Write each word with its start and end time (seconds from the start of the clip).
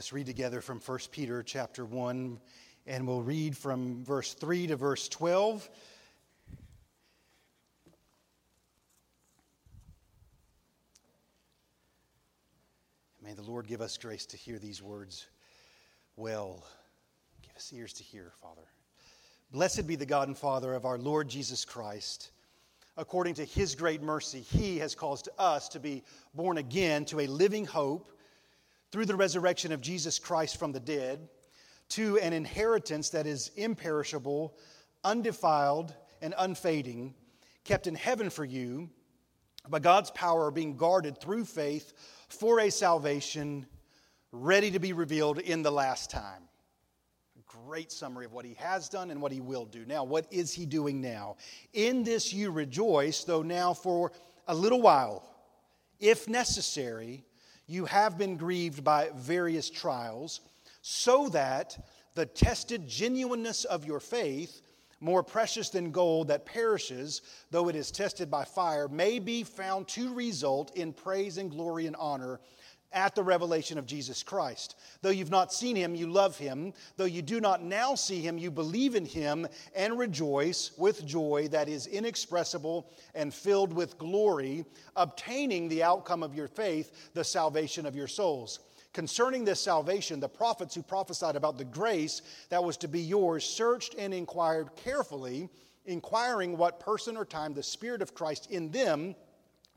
Let's 0.00 0.14
read 0.14 0.24
together 0.24 0.62
from 0.62 0.80
1 0.80 0.98
Peter 1.10 1.42
chapter 1.42 1.84
1, 1.84 2.40
and 2.86 3.06
we'll 3.06 3.20
read 3.20 3.54
from 3.54 4.02
verse 4.02 4.32
3 4.32 4.68
to 4.68 4.76
verse 4.76 5.10
12. 5.10 5.68
May 13.22 13.34
the 13.34 13.42
Lord 13.42 13.66
give 13.66 13.82
us 13.82 13.98
grace 13.98 14.24
to 14.24 14.38
hear 14.38 14.58
these 14.58 14.82
words 14.82 15.26
well. 16.16 16.64
Give 17.42 17.54
us 17.54 17.70
ears 17.70 17.92
to 17.92 18.02
hear, 18.02 18.32
Father. 18.40 18.64
Blessed 19.52 19.86
be 19.86 19.96
the 19.96 20.06
God 20.06 20.28
and 20.28 20.38
Father 20.38 20.72
of 20.72 20.86
our 20.86 20.96
Lord 20.96 21.28
Jesus 21.28 21.66
Christ. 21.66 22.30
According 22.96 23.34
to 23.34 23.44
his 23.44 23.74
great 23.74 24.00
mercy, 24.00 24.40
he 24.40 24.78
has 24.78 24.94
caused 24.94 25.28
us 25.38 25.68
to 25.68 25.78
be 25.78 26.02
born 26.32 26.56
again 26.56 27.04
to 27.04 27.20
a 27.20 27.26
living 27.26 27.66
hope 27.66 28.10
through 28.90 29.06
the 29.06 29.16
resurrection 29.16 29.72
of 29.72 29.80
Jesus 29.80 30.18
Christ 30.18 30.58
from 30.58 30.72
the 30.72 30.80
dead, 30.80 31.28
to 31.90 32.18
an 32.18 32.32
inheritance 32.32 33.10
that 33.10 33.26
is 33.26 33.50
imperishable, 33.56 34.56
undefiled, 35.04 35.94
and 36.22 36.34
unfading, 36.38 37.14
kept 37.64 37.86
in 37.86 37.94
heaven 37.94 38.30
for 38.30 38.44
you, 38.44 38.88
by 39.68 39.78
God's 39.78 40.10
power 40.12 40.50
being 40.50 40.76
guarded 40.76 41.18
through 41.18 41.44
faith 41.44 41.92
for 42.28 42.60
a 42.60 42.70
salvation 42.70 43.66
ready 44.32 44.70
to 44.70 44.78
be 44.78 44.92
revealed 44.92 45.38
in 45.38 45.62
the 45.62 45.70
last 45.70 46.10
time. 46.10 46.42
Great 47.66 47.90
summary 47.90 48.24
of 48.24 48.32
what 48.32 48.44
he 48.44 48.54
has 48.54 48.88
done 48.88 49.10
and 49.10 49.20
what 49.20 49.32
he 49.32 49.40
will 49.40 49.64
do. 49.64 49.84
Now, 49.84 50.04
what 50.04 50.26
is 50.30 50.52
he 50.52 50.66
doing 50.66 51.00
now? 51.00 51.36
In 51.72 52.04
this 52.04 52.32
you 52.32 52.52
rejoice, 52.52 53.24
though 53.24 53.42
now 53.42 53.74
for 53.74 54.12
a 54.46 54.54
little 54.54 54.80
while, 54.80 55.28
if 55.98 56.28
necessary, 56.28 57.24
you 57.70 57.84
have 57.84 58.18
been 58.18 58.36
grieved 58.36 58.82
by 58.82 59.10
various 59.14 59.70
trials, 59.70 60.40
so 60.82 61.28
that 61.28 61.78
the 62.16 62.26
tested 62.26 62.88
genuineness 62.88 63.64
of 63.64 63.86
your 63.86 64.00
faith, 64.00 64.60
more 64.98 65.22
precious 65.22 65.70
than 65.70 65.92
gold 65.92 66.26
that 66.28 66.44
perishes, 66.44 67.22
though 67.52 67.68
it 67.68 67.76
is 67.76 67.92
tested 67.92 68.28
by 68.28 68.44
fire, 68.44 68.88
may 68.88 69.20
be 69.20 69.44
found 69.44 69.86
to 69.86 70.12
result 70.12 70.76
in 70.76 70.92
praise 70.92 71.38
and 71.38 71.48
glory 71.52 71.86
and 71.86 71.94
honor 71.96 72.40
at 72.92 73.14
the 73.14 73.22
revelation 73.22 73.78
of 73.78 73.86
Jesus 73.86 74.22
Christ. 74.22 74.76
Though 75.02 75.10
you've 75.10 75.30
not 75.30 75.52
seen 75.52 75.76
him, 75.76 75.94
you 75.94 76.08
love 76.08 76.36
him. 76.36 76.72
Though 76.96 77.04
you 77.04 77.22
do 77.22 77.40
not 77.40 77.62
now 77.62 77.94
see 77.94 78.20
him, 78.20 78.38
you 78.38 78.50
believe 78.50 78.94
in 78.94 79.04
him 79.04 79.46
and 79.74 79.98
rejoice 79.98 80.72
with 80.76 81.06
joy 81.06 81.48
that 81.50 81.68
is 81.68 81.86
inexpressible 81.86 82.90
and 83.14 83.32
filled 83.32 83.72
with 83.72 83.98
glory, 83.98 84.64
obtaining 84.96 85.68
the 85.68 85.82
outcome 85.82 86.22
of 86.22 86.34
your 86.34 86.48
faith, 86.48 87.12
the 87.14 87.24
salvation 87.24 87.86
of 87.86 87.94
your 87.94 88.08
souls. 88.08 88.60
Concerning 88.92 89.44
this 89.44 89.60
salvation, 89.60 90.18
the 90.18 90.28
prophets 90.28 90.74
who 90.74 90.82
prophesied 90.82 91.36
about 91.36 91.56
the 91.56 91.64
grace 91.64 92.22
that 92.48 92.62
was 92.62 92.76
to 92.78 92.88
be 92.88 93.00
yours 93.00 93.44
searched 93.44 93.94
and 93.96 94.12
inquired 94.12 94.74
carefully, 94.74 95.48
inquiring 95.86 96.56
what 96.56 96.80
person 96.80 97.16
or 97.16 97.24
time 97.24 97.54
the 97.54 97.62
Spirit 97.62 98.02
of 98.02 98.14
Christ 98.14 98.50
in 98.50 98.70
them 98.72 99.14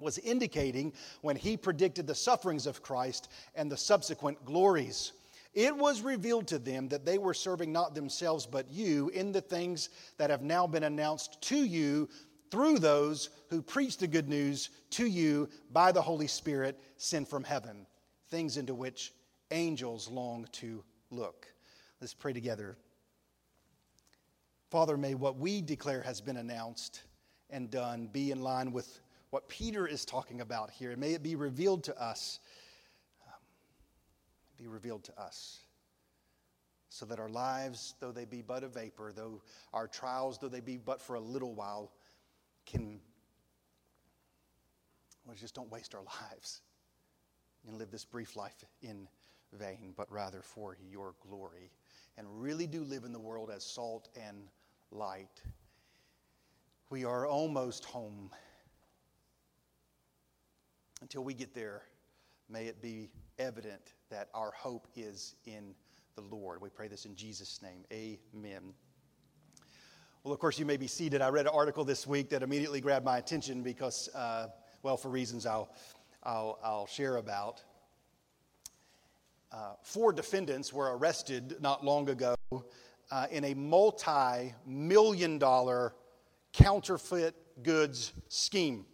was 0.04 0.20
indicating 0.20 0.94
when 1.22 1.36
he 1.36 1.58
predicted 1.58 2.06
the 2.06 2.16
sufferings 2.16 2.68
of 2.68 2.84
Christ 2.84 3.30
and 3.56 3.72
the 3.72 3.78
subsequent 3.78 4.44
glories. 4.46 5.14
It 5.54 5.76
was 5.76 6.02
revealed 6.02 6.48
to 6.48 6.60
them 6.60 6.90
that 6.90 7.06
they 7.06 7.18
were 7.18 7.34
serving 7.34 7.72
not 7.72 7.96
themselves 7.96 8.46
but 8.46 8.70
you 8.70 9.10
in 9.10 9.32
the 9.32 9.42
things 9.42 9.90
that 10.18 10.30
have 10.30 10.42
now 10.42 10.68
been 10.68 10.84
announced 10.84 11.42
to 11.44 11.58
you 11.58 12.10
through 12.52 12.80
those 12.80 13.30
who 13.50 13.62
preach 13.62 13.98
the 13.98 14.08
good 14.08 14.30
news 14.30 14.70
to 14.92 15.08
you 15.08 15.50
by 15.72 15.92
the 15.92 16.02
Holy 16.02 16.28
Spirit 16.28 16.80
sent 16.98 17.28
from 17.28 17.44
heaven 17.44 17.88
things 18.34 18.58
into 18.58 18.74
which 18.74 19.14
angels 19.52 20.10
long 20.10 20.48
to 20.52 20.84
look. 21.12 21.46
Let's 22.02 22.16
pray 22.16 22.34
together. 22.34 22.76
Father, 24.72 24.98
may 24.98 25.14
what 25.14 25.38
we 25.38 25.62
declare 25.62 26.02
has 26.02 26.20
been 26.20 26.38
announced 26.38 27.04
and 27.52 27.70
done 27.70 28.08
be 28.12 28.32
in 28.32 28.42
line 28.42 28.72
with 28.72 29.00
what 29.34 29.50
Peter 29.50 29.88
is 29.88 30.06
talking 30.06 30.42
about 30.42 30.70
here. 30.70 30.92
And 30.92 31.02
may 31.02 31.14
it 31.14 31.24
be 31.24 31.36
revealed 31.36 31.84
to 31.86 32.00
us. 32.00 32.40
Um, 33.26 33.34
be 34.60 34.68
revealed 34.68 35.04
to 35.06 35.20
us. 35.20 35.62
So 36.90 37.04
that 37.08 37.20
our 37.20 37.30
lives, 37.30 37.96
though 38.00 38.12
they 38.12 38.26
be 38.26 38.44
but 38.44 38.64
a 38.64 38.68
vapor, 38.68 39.12
though 39.12 39.42
our 39.74 39.88
trials, 39.88 40.38
though 40.38 40.50
they 40.50 40.60
be 40.60 40.78
but 40.78 41.02
for 41.02 41.16
a 41.16 41.20
little 41.20 41.56
while, 41.56 41.94
can. 42.68 43.00
Well, 45.26 45.36
just 45.36 45.56
don't 45.56 45.72
waste 45.72 45.96
our 45.96 46.04
lives 46.32 46.62
and 47.68 47.80
live 47.80 47.90
this 47.90 48.06
brief 48.06 48.36
life 48.36 48.64
in 48.84 49.08
vain, 49.52 49.96
but 49.98 50.12
rather 50.12 50.44
for 50.44 50.78
your 50.92 51.16
glory. 51.28 51.72
And 52.20 52.28
really 52.40 52.68
do 52.68 52.84
live 52.84 53.04
in 53.04 53.12
the 53.12 53.20
world 53.20 53.50
as 53.50 53.64
salt 53.64 54.10
and 54.16 54.44
light. 54.92 55.42
We 56.92 57.04
are 57.04 57.26
almost 57.26 57.84
home. 57.86 58.30
Until 61.04 61.26
we 61.26 61.34
get 61.34 61.54
there, 61.54 61.82
may 62.50 62.68
it 62.68 62.82
be 62.82 63.10
evident 63.38 63.92
that 64.10 64.30
our 64.34 64.52
hope 64.52 64.88
is 64.96 65.36
in 65.46 65.76
the 66.16 66.22
Lord. 66.22 66.62
We 66.62 66.70
pray 66.70 66.88
this 66.88 67.04
in 67.04 67.14
Jesus' 67.14 67.60
name. 67.62 67.84
Amen. 67.92 68.74
Well, 70.24 70.34
of 70.34 70.40
course, 70.40 70.58
you 70.58 70.66
may 70.66 70.78
be 70.78 70.88
seated. 70.88 71.22
I 71.22 71.28
read 71.28 71.46
an 71.46 71.52
article 71.54 71.84
this 71.84 72.08
week 72.08 72.30
that 72.30 72.42
immediately 72.42 72.80
grabbed 72.80 73.04
my 73.04 73.18
attention 73.18 73.64
because, 73.64 74.08
uh, 74.16 74.48
well, 74.82 74.96
for 74.96 75.10
reasons 75.10 75.46
I'll 75.46 75.76
I'll, 76.24 76.58
I'll 76.64 76.88
share 76.88 77.18
about. 77.18 77.62
Uh, 79.52 79.74
four 79.82 80.14
defendants 80.14 80.72
were 80.72 80.98
arrested 80.98 81.58
not 81.60 81.84
long 81.84 82.08
ago 82.08 82.36
uh, 83.12 83.28
in 83.30 83.44
a 83.44 83.54
multi 83.56 84.54
million 84.66 85.38
dollar 85.38 85.96
counterfeit 86.54 87.36
goods 87.62 88.14
scheme. 88.30 88.86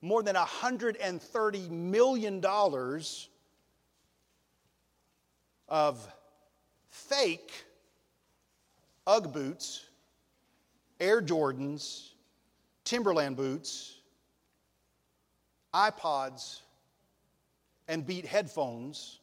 More 0.00 0.22
than 0.22 0.36
$130 0.36 1.70
million 1.70 2.44
of 5.68 6.08
fake 6.88 7.52
Ugg 9.06 9.32
boots, 9.32 9.86
Air 11.00 11.22
Jordans, 11.22 12.10
Timberland 12.84 13.36
boots, 13.36 13.96
iPods 15.74 16.60
and 17.88 18.06
Beat 18.06 18.26
headphones 18.26 19.20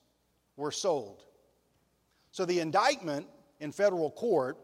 were 0.57 0.71
sold. 0.71 1.23
So 2.31 2.45
the 2.45 2.59
indictment 2.59 3.27
in 3.59 3.71
federal 3.71 4.11
court 4.11 4.57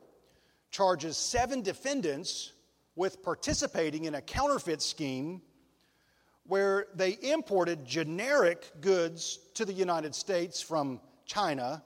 charges 0.72 1.18
seven 1.18 1.62
defendants 1.62 2.54
with 2.96 3.24
participating 3.24 4.06
in 4.06 4.16
a 4.16 4.22
counterfeit 4.22 4.82
scheme 4.82 5.42
where 6.48 6.88
they 6.96 7.18
imported 7.22 7.86
generic 7.86 8.72
goods 8.82 9.40
to 9.54 9.66
the 9.66 9.74
United 9.74 10.14
States 10.16 10.62
from 10.62 11.00
China, 11.26 11.84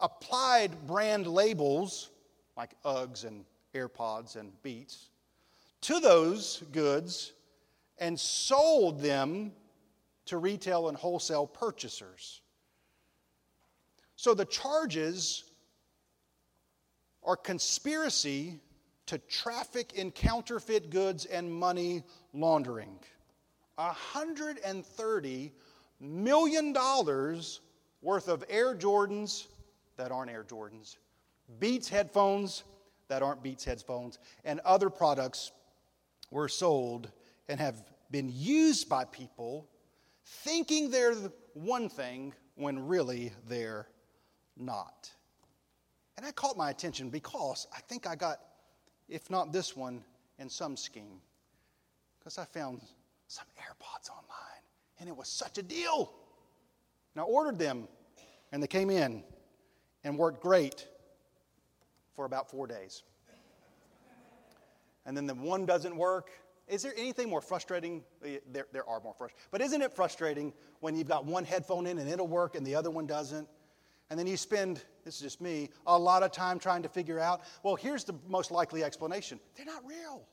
applied 0.00 0.86
brand 0.86 1.26
labels 1.26 2.10
like 2.56 2.70
Uggs 2.84 3.24
and 3.24 3.44
AirPods 3.74 4.36
and 4.36 4.50
Beats 4.62 5.08
to 5.82 6.00
those 6.00 6.62
goods 6.72 7.32
and 7.98 8.18
sold 8.18 9.00
them 9.00 9.52
to 10.26 10.38
retail 10.38 10.88
and 10.88 10.96
wholesale 10.96 11.46
purchasers. 11.46 12.40
So 14.16 14.34
the 14.34 14.44
charges 14.44 15.44
are 17.22 17.36
conspiracy 17.36 18.58
to 19.06 19.18
traffic 19.18 19.92
in 19.94 20.10
counterfeit 20.10 20.90
goods 20.90 21.26
and 21.26 21.52
money 21.52 22.02
laundering. 22.32 22.98
$130 23.78 25.50
million 26.00 26.76
worth 28.02 28.28
of 28.28 28.44
Air 28.48 28.74
Jordans 28.74 29.46
that 29.96 30.12
aren't 30.12 30.30
Air 30.30 30.44
Jordans, 30.44 30.96
Beats 31.58 31.88
headphones 31.88 32.64
that 33.08 33.22
aren't 33.22 33.42
Beats 33.42 33.64
headphones, 33.64 34.18
and 34.44 34.60
other 34.60 34.90
products 34.90 35.52
were 36.30 36.48
sold 36.48 37.10
and 37.48 37.60
have 37.60 37.82
been 38.10 38.30
used 38.32 38.88
by 38.88 39.04
people 39.04 39.68
thinking 40.24 40.90
they're 40.90 41.14
one 41.54 41.88
thing 41.88 42.32
when 42.56 42.86
really 42.86 43.32
they're 43.48 43.86
not. 44.56 45.10
And 46.16 46.26
that 46.26 46.34
caught 46.34 46.56
my 46.56 46.70
attention 46.70 47.10
because 47.10 47.66
I 47.74 47.80
think 47.80 48.06
I 48.06 48.16
got, 48.16 48.38
if 49.08 49.30
not 49.30 49.52
this 49.52 49.76
one, 49.76 50.02
in 50.38 50.48
some 50.48 50.76
scheme. 50.76 51.20
Because 52.18 52.38
I 52.38 52.44
found 52.44 52.82
some 53.28 53.46
AirPods 53.58 54.10
online 54.10 54.62
and 55.00 55.08
it 55.08 55.16
was 55.16 55.28
such 55.28 55.58
a 55.58 55.62
deal. 55.62 56.12
And 57.14 57.20
I 57.20 57.24
ordered 57.24 57.58
them 57.58 57.88
and 58.52 58.62
they 58.62 58.66
came 58.66 58.90
in 58.90 59.22
and 60.04 60.18
worked 60.18 60.40
great 60.40 60.86
for 62.14 62.24
about 62.24 62.50
four 62.50 62.66
days. 62.66 63.02
And 65.04 65.16
then 65.16 65.26
the 65.26 65.34
one 65.34 65.66
doesn't 65.66 65.96
work 65.96 66.30
is 66.68 66.82
there 66.82 66.92
anything 66.96 67.28
more 67.28 67.40
frustrating? 67.40 68.02
Eh, 68.24 68.38
there, 68.50 68.66
there 68.72 68.88
are 68.88 69.00
more 69.00 69.14
frustrating. 69.14 69.46
But 69.50 69.60
isn't 69.60 69.80
it 69.80 69.92
frustrating 69.92 70.52
when 70.80 70.96
you've 70.96 71.08
got 71.08 71.24
one 71.24 71.44
headphone 71.44 71.86
in 71.86 71.98
and 71.98 72.10
it'll 72.10 72.26
work 72.26 72.56
and 72.56 72.66
the 72.66 72.74
other 72.74 72.90
one 72.90 73.06
doesn't? 73.06 73.48
And 74.10 74.18
then 74.18 74.26
you 74.26 74.36
spend, 74.36 74.82
this 75.04 75.16
is 75.16 75.20
just 75.20 75.40
me, 75.40 75.70
a 75.86 75.98
lot 75.98 76.22
of 76.22 76.32
time 76.32 76.58
trying 76.58 76.82
to 76.82 76.88
figure 76.88 77.18
out, 77.18 77.42
well, 77.62 77.76
here's 77.76 78.04
the 78.04 78.14
most 78.28 78.50
likely 78.50 78.82
explanation 78.84 79.40
they're 79.56 79.66
not 79.66 79.84
real. 79.86 80.26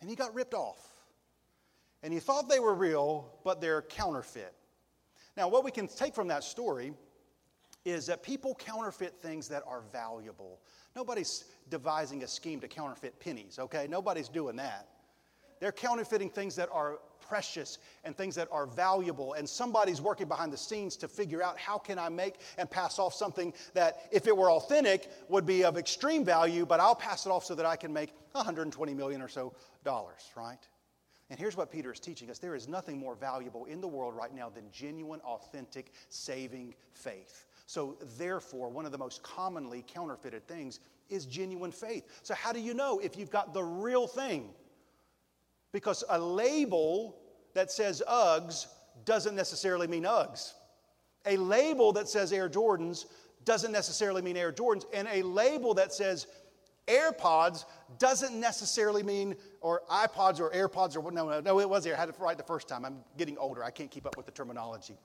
And 0.00 0.10
you 0.10 0.16
got 0.16 0.34
ripped 0.34 0.54
off. 0.54 0.95
And 2.06 2.14
you 2.14 2.20
thought 2.20 2.48
they 2.48 2.60
were 2.60 2.72
real, 2.72 3.28
but 3.42 3.60
they're 3.60 3.82
counterfeit. 3.82 4.54
Now, 5.36 5.48
what 5.48 5.64
we 5.64 5.72
can 5.72 5.88
take 5.88 6.14
from 6.14 6.28
that 6.28 6.44
story 6.44 6.92
is 7.84 8.06
that 8.06 8.22
people 8.22 8.54
counterfeit 8.54 9.16
things 9.20 9.48
that 9.48 9.64
are 9.66 9.82
valuable. 9.90 10.60
Nobody's 10.94 11.46
devising 11.68 12.22
a 12.22 12.28
scheme 12.28 12.60
to 12.60 12.68
counterfeit 12.68 13.18
pennies, 13.18 13.58
okay? 13.58 13.88
Nobody's 13.90 14.28
doing 14.28 14.54
that. 14.54 14.86
They're 15.58 15.72
counterfeiting 15.72 16.30
things 16.30 16.54
that 16.54 16.68
are 16.70 17.00
precious 17.20 17.78
and 18.04 18.16
things 18.16 18.36
that 18.36 18.46
are 18.52 18.66
valuable 18.66 19.32
and 19.32 19.48
somebody's 19.48 20.00
working 20.00 20.28
behind 20.28 20.52
the 20.52 20.56
scenes 20.56 20.96
to 20.98 21.08
figure 21.08 21.42
out 21.42 21.58
how 21.58 21.76
can 21.76 21.98
I 21.98 22.08
make 22.08 22.36
and 22.56 22.70
pass 22.70 23.00
off 23.00 23.14
something 23.14 23.52
that 23.74 24.06
if 24.12 24.28
it 24.28 24.36
were 24.36 24.52
authentic 24.52 25.10
would 25.28 25.44
be 25.44 25.64
of 25.64 25.76
extreme 25.76 26.24
value 26.24 26.66
but 26.66 26.78
I'll 26.78 26.94
pass 26.94 27.26
it 27.26 27.30
off 27.30 27.44
so 27.44 27.56
that 27.56 27.66
I 27.66 27.74
can 27.74 27.92
make 27.92 28.12
120 28.30 28.94
million 28.94 29.20
or 29.20 29.28
so 29.28 29.54
dollars, 29.82 30.30
right? 30.36 30.60
And 31.28 31.38
here's 31.38 31.56
what 31.56 31.72
Peter 31.72 31.92
is 31.92 31.98
teaching 31.98 32.30
us 32.30 32.38
there 32.38 32.54
is 32.54 32.68
nothing 32.68 32.98
more 32.98 33.14
valuable 33.14 33.64
in 33.64 33.80
the 33.80 33.88
world 33.88 34.14
right 34.14 34.34
now 34.34 34.48
than 34.48 34.64
genuine, 34.70 35.20
authentic, 35.20 35.92
saving 36.08 36.74
faith. 36.92 37.46
So, 37.66 37.96
therefore, 38.16 38.68
one 38.68 38.86
of 38.86 38.92
the 38.92 38.98
most 38.98 39.22
commonly 39.24 39.84
counterfeited 39.88 40.46
things 40.46 40.78
is 41.08 41.26
genuine 41.26 41.72
faith. 41.72 42.04
So, 42.22 42.34
how 42.34 42.52
do 42.52 42.60
you 42.60 42.74
know 42.74 43.00
if 43.00 43.16
you've 43.16 43.30
got 43.30 43.52
the 43.52 43.62
real 43.62 44.06
thing? 44.06 44.50
Because 45.72 46.04
a 46.08 46.18
label 46.18 47.16
that 47.54 47.72
says 47.72 48.02
Uggs 48.08 48.66
doesn't 49.04 49.34
necessarily 49.34 49.88
mean 49.88 50.04
Uggs. 50.04 50.52
A 51.26 51.36
label 51.36 51.92
that 51.92 52.08
says 52.08 52.32
Air 52.32 52.48
Jordans 52.48 53.06
doesn't 53.44 53.72
necessarily 53.72 54.22
mean 54.22 54.36
Air 54.36 54.52
Jordans. 54.52 54.84
And 54.94 55.08
a 55.10 55.22
label 55.22 55.74
that 55.74 55.92
says 55.92 56.28
AirPods 56.86 57.64
doesn't 57.98 58.38
necessarily 58.38 59.02
mean, 59.02 59.36
or 59.60 59.82
iPods 59.90 60.40
or 60.40 60.50
AirPods 60.50 60.96
or 60.96 61.10
no, 61.10 61.28
no, 61.28 61.40
no, 61.40 61.60
it 61.60 61.68
was 61.68 61.84
there. 61.84 61.94
I 61.94 61.98
had 61.98 62.08
it 62.08 62.16
right 62.18 62.36
the 62.36 62.44
first 62.44 62.68
time. 62.68 62.84
I'm 62.84 62.98
getting 63.16 63.36
older. 63.38 63.64
I 63.64 63.70
can't 63.70 63.90
keep 63.90 64.06
up 64.06 64.16
with 64.16 64.26
the 64.26 64.32
terminology. 64.32 64.96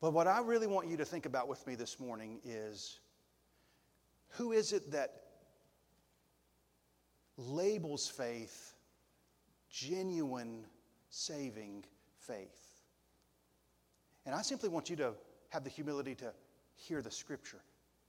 But 0.00 0.12
what 0.12 0.26
I 0.26 0.40
really 0.40 0.66
want 0.66 0.88
you 0.88 0.96
to 0.96 1.04
think 1.04 1.26
about 1.26 1.48
with 1.48 1.64
me 1.66 1.74
this 1.74 2.00
morning 2.00 2.40
is 2.44 2.98
who 4.30 4.52
is 4.52 4.72
it 4.72 4.90
that 4.90 5.22
labels 7.36 8.08
faith 8.08 8.74
genuine, 9.70 10.64
saving 11.08 11.84
faith? 12.18 12.82
And 14.26 14.34
I 14.34 14.42
simply 14.42 14.68
want 14.68 14.90
you 14.90 14.96
to 14.96 15.14
have 15.50 15.64
the 15.64 15.70
humility 15.70 16.14
to 16.16 16.32
hear 16.74 17.00
the 17.00 17.10
scripture. 17.10 17.60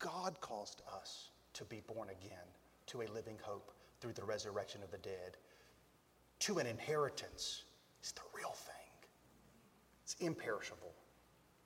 God 0.03 0.35
caused 0.41 0.81
us 0.93 1.29
to 1.53 1.63
be 1.63 1.81
born 1.87 2.09
again 2.09 2.45
to 2.87 3.03
a 3.03 3.07
living 3.13 3.37
hope 3.41 3.71
through 4.01 4.11
the 4.11 4.23
resurrection 4.23 4.83
of 4.83 4.91
the 4.91 4.97
dead, 4.97 5.37
to 6.39 6.57
an 6.57 6.67
inheritance. 6.67 7.63
It's 8.01 8.11
the 8.11 8.21
real 8.35 8.51
thing, 8.51 9.07
it's 10.03 10.15
imperishable, 10.19 10.93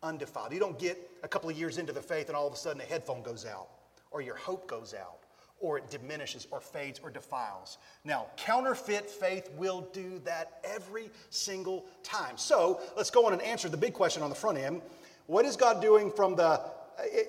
undefiled. 0.03 0.53
You 0.53 0.59
don't 0.59 0.77
get 0.77 0.99
a 1.23 1.27
couple 1.27 1.49
of 1.49 1.57
years 1.57 1.79
into 1.79 1.93
the 1.93 2.01
faith 2.01 2.27
and 2.27 2.37
all 2.37 2.45
of 2.45 2.53
a 2.53 2.57
sudden 2.57 2.79
a 2.79 2.85
headphone 2.85 3.23
goes 3.23 3.43
out, 3.43 3.69
or 4.11 4.21
your 4.21 4.35
hope 4.35 4.67
goes 4.67 4.93
out, 4.93 5.21
or 5.59 5.79
it 5.79 5.89
diminishes, 5.89 6.45
or 6.51 6.61
fades, 6.61 6.99
or 7.03 7.09
defiles. 7.09 7.79
Now, 8.03 8.27
counterfeit 8.37 9.09
faith 9.09 9.49
will 9.57 9.89
do 9.93 10.21
that 10.25 10.59
every 10.63 11.09
single 11.31 11.85
time. 12.03 12.37
So 12.37 12.81
let's 12.95 13.09
go 13.09 13.25
on 13.25 13.33
and 13.33 13.41
answer 13.41 13.67
the 13.67 13.77
big 13.77 13.93
question 13.93 14.21
on 14.21 14.29
the 14.29 14.35
front 14.35 14.59
end. 14.59 14.83
What 15.25 15.43
is 15.43 15.55
God 15.55 15.81
doing 15.81 16.11
from 16.11 16.35
the 16.35 16.61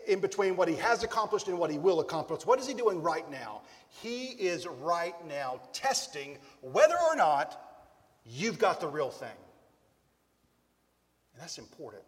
in 0.06 0.20
between 0.20 0.56
what 0.56 0.69
he 0.69 0.76
has 0.76 1.03
accomplished 1.03 1.49
and 1.49 1.59
what 1.59 1.70
he 1.70 1.79
will 1.79 2.00
accomplish. 2.00 2.47
What 2.47 2.59
is 2.59 2.67
he 2.67 2.75
doing 2.75 3.03
right 3.03 3.31
now? 3.31 3.62
He 3.88 4.26
is 4.26 4.67
right 4.67 5.15
now 5.26 5.61
testing 5.73 6.38
whether 6.62 6.97
or 7.09 7.17
not 7.17 7.85
you've 8.25 8.59
got 8.59 8.81
the 8.81 8.88
real 8.88 9.11
thing. 9.11 9.29
And 11.35 11.43
that's 11.43 11.59
important. 11.59 12.03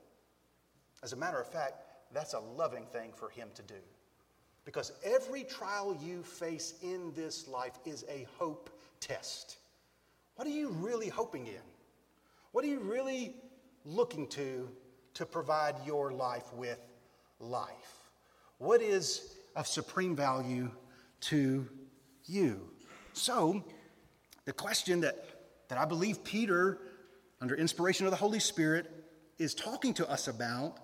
As 1.03 1.13
a 1.13 1.17
matter 1.17 1.41
of 1.41 1.49
fact, 1.49 1.75
that's 2.13 2.35
a 2.35 2.41
loving 2.41 2.87
thing 2.87 3.13
for 3.15 3.29
him 3.29 3.49
to 3.55 3.63
do. 3.63 3.81
Because 4.65 4.93
every 5.05 5.45
trial 5.45 5.97
you 6.01 6.23
face 6.23 6.75
in 6.83 7.13
this 7.15 7.49
life 7.49 7.79
is 7.85 8.05
a 8.09 8.27
hope 8.39 8.71
test. 9.01 9.57
What 10.37 10.47
are 10.47 10.51
you 10.51 10.69
really 10.71 11.09
hoping 11.09 11.47
in? 11.47 11.63
What 12.53 12.65
are 12.65 12.69
you 12.69 12.81
really 12.81 13.35
looking 13.85 14.27
to 14.29 14.69
to 15.15 15.27
provide 15.27 15.75
your 15.85 16.13
life 16.13 16.53
with 16.55 16.79
life? 17.41 18.11
What 18.59 18.83
is 18.83 19.35
of 19.57 19.67
supreme 19.67 20.15
value 20.15 20.71
to 21.23 21.69
you? 22.27 22.71
So, 23.13 23.65
the 24.45 24.53
question 24.53 25.01
that, 25.01 25.17
that 25.69 25.79
I 25.79 25.85
believe 25.85 26.23
Peter, 26.23 26.79
under 27.41 27.55
inspiration 27.55 28.07
of 28.07 28.11
the 28.11 28.17
Holy 28.17 28.41
Spirit, 28.41 28.91
is 29.39 29.55
talking 29.55 29.95
to 29.95 30.09
us 30.09 30.29
about 30.29 30.77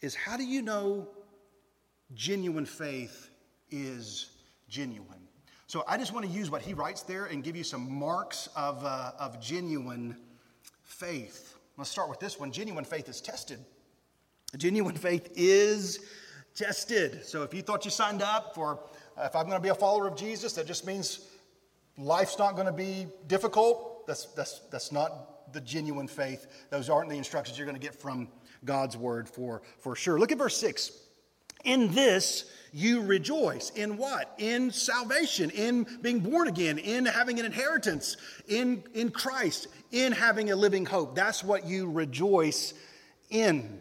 is 0.00 0.14
how 0.14 0.36
do 0.36 0.44
you 0.44 0.62
know 0.62 1.08
genuine 2.12 2.66
faith 2.66 3.30
is 3.70 4.30
genuine? 4.68 5.28
So 5.68 5.84
I 5.88 5.96
just 5.96 6.12
want 6.12 6.26
to 6.26 6.30
use 6.30 6.50
what 6.50 6.60
he 6.60 6.74
writes 6.74 7.02
there 7.02 7.26
and 7.26 7.42
give 7.42 7.56
you 7.56 7.64
some 7.64 7.90
marks 7.90 8.48
of, 8.54 8.84
uh, 8.84 9.12
of 9.18 9.40
genuine 9.40 10.18
faith. 10.82 11.56
Let's 11.78 11.88
start 11.88 12.10
with 12.10 12.20
this 12.20 12.38
one. 12.38 12.52
Genuine 12.52 12.84
faith 12.84 13.08
is 13.08 13.20
tested. 13.20 13.58
Genuine 14.56 14.96
faith 14.96 15.30
is 15.34 16.00
tested. 16.54 17.24
So 17.24 17.42
if 17.42 17.54
you 17.54 17.62
thought 17.62 17.84
you 17.86 17.90
signed 17.90 18.20
up 18.20 18.54
for, 18.54 18.80
uh, 19.16 19.24
if 19.24 19.34
I'm 19.34 19.44
going 19.44 19.56
to 19.56 19.62
be 19.62 19.70
a 19.70 19.74
follower 19.74 20.06
of 20.06 20.14
Jesus, 20.14 20.52
that 20.54 20.66
just 20.66 20.86
means 20.86 21.26
life's 21.96 22.38
not 22.38 22.54
going 22.54 22.66
to 22.66 22.72
be 22.72 23.06
difficult. 23.28 24.06
That's, 24.06 24.26
that's, 24.26 24.60
that's 24.70 24.92
not 24.92 25.52
the 25.54 25.60
genuine 25.60 26.06
faith. 26.06 26.46
Those 26.70 26.90
aren't 26.90 27.08
the 27.08 27.16
instructions 27.16 27.56
you're 27.56 27.66
going 27.66 27.80
to 27.80 27.84
get 27.86 27.94
from 27.94 28.28
God's 28.64 28.96
word 28.96 29.28
for, 29.28 29.62
for 29.78 29.96
sure. 29.96 30.18
Look 30.18 30.32
at 30.32 30.38
verse 30.38 30.56
6. 30.58 30.92
In 31.64 31.94
this 31.94 32.50
you 32.72 33.02
rejoice. 33.02 33.70
In 33.70 33.96
what? 33.96 34.34
In 34.38 34.70
salvation, 34.70 35.48
in 35.50 35.86
being 36.02 36.20
born 36.20 36.48
again, 36.48 36.78
in 36.78 37.06
having 37.06 37.38
an 37.38 37.46
inheritance, 37.46 38.16
in, 38.48 38.82
in 38.92 39.10
Christ, 39.10 39.68
in 39.92 40.12
having 40.12 40.50
a 40.50 40.56
living 40.56 40.84
hope. 40.84 41.14
That's 41.14 41.42
what 41.42 41.64
you 41.66 41.90
rejoice 41.90 42.74
in. 43.30 43.80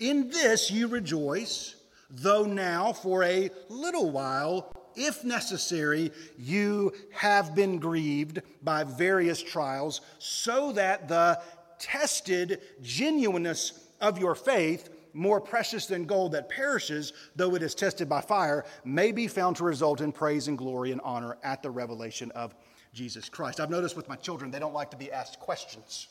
In 0.00 0.30
this 0.30 0.70
you 0.70 0.88
rejoice, 0.88 1.76
though 2.08 2.44
now 2.44 2.92
for 2.92 3.22
a 3.22 3.50
little 3.68 4.10
while, 4.10 4.72
if 4.96 5.24
necessary, 5.24 6.10
you 6.38 6.92
have 7.12 7.54
been 7.54 7.78
grieved 7.78 8.40
by 8.62 8.82
various 8.82 9.42
trials, 9.42 10.00
so 10.18 10.72
that 10.72 11.06
the 11.06 11.40
tested 11.78 12.60
genuineness 12.82 13.88
of 14.00 14.18
your 14.18 14.34
faith, 14.34 14.88
more 15.12 15.40
precious 15.40 15.86
than 15.86 16.06
gold 16.06 16.32
that 16.32 16.48
perishes, 16.48 17.12
though 17.36 17.54
it 17.54 17.62
is 17.62 17.74
tested 17.74 18.08
by 18.08 18.22
fire, 18.22 18.64
may 18.84 19.12
be 19.12 19.28
found 19.28 19.56
to 19.56 19.64
result 19.64 20.00
in 20.00 20.12
praise 20.12 20.48
and 20.48 20.56
glory 20.56 20.92
and 20.92 21.00
honor 21.02 21.36
at 21.42 21.62
the 21.62 21.70
revelation 21.70 22.30
of 22.32 22.54
Jesus 22.94 23.28
Christ. 23.28 23.60
I've 23.60 23.70
noticed 23.70 23.96
with 23.96 24.08
my 24.08 24.16
children, 24.16 24.50
they 24.50 24.58
don't 24.58 24.74
like 24.74 24.90
to 24.92 24.96
be 24.96 25.12
asked 25.12 25.38
questions. 25.40 26.08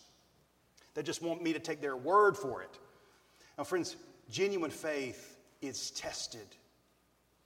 They 0.94 1.02
just 1.02 1.22
want 1.24 1.42
me 1.42 1.54
to 1.54 1.60
take 1.60 1.82
their 1.82 1.98
word 1.98 2.38
for 2.38 2.62
it. 2.62 2.78
Now, 3.60 3.66
friends, 3.66 3.98
genuine 4.32 4.72
faith 4.72 5.38
is 5.62 5.92
tested. 5.92 6.48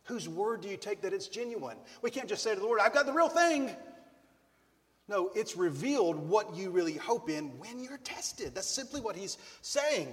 Whose 0.04 0.30
word 0.30 0.62
do 0.62 0.70
you 0.70 0.78
take 0.78 1.02
that 1.02 1.12
it's 1.12 1.28
genuine? 1.28 1.76
We 2.04 2.12
can't 2.12 2.30
just 2.30 2.44
say 2.44 2.54
to 2.54 2.60
the 2.60 2.66
Lord, 2.68 2.80
I've 2.80 2.94
got 2.94 3.08
the 3.08 3.14
real 3.14 3.30
thing. 3.30 3.72
No, 5.08 5.32
it's 5.34 5.58
revealed 5.58 6.18
what 6.18 6.56
you 6.56 6.70
really 6.70 6.94
hope 6.94 7.32
in 7.32 7.58
when 7.58 7.80
you're 7.80 7.98
tested. 7.98 8.54
That's 8.54 8.70
simply 8.70 9.02
what 9.02 9.16
he's 9.16 9.40
saying. 9.64 10.08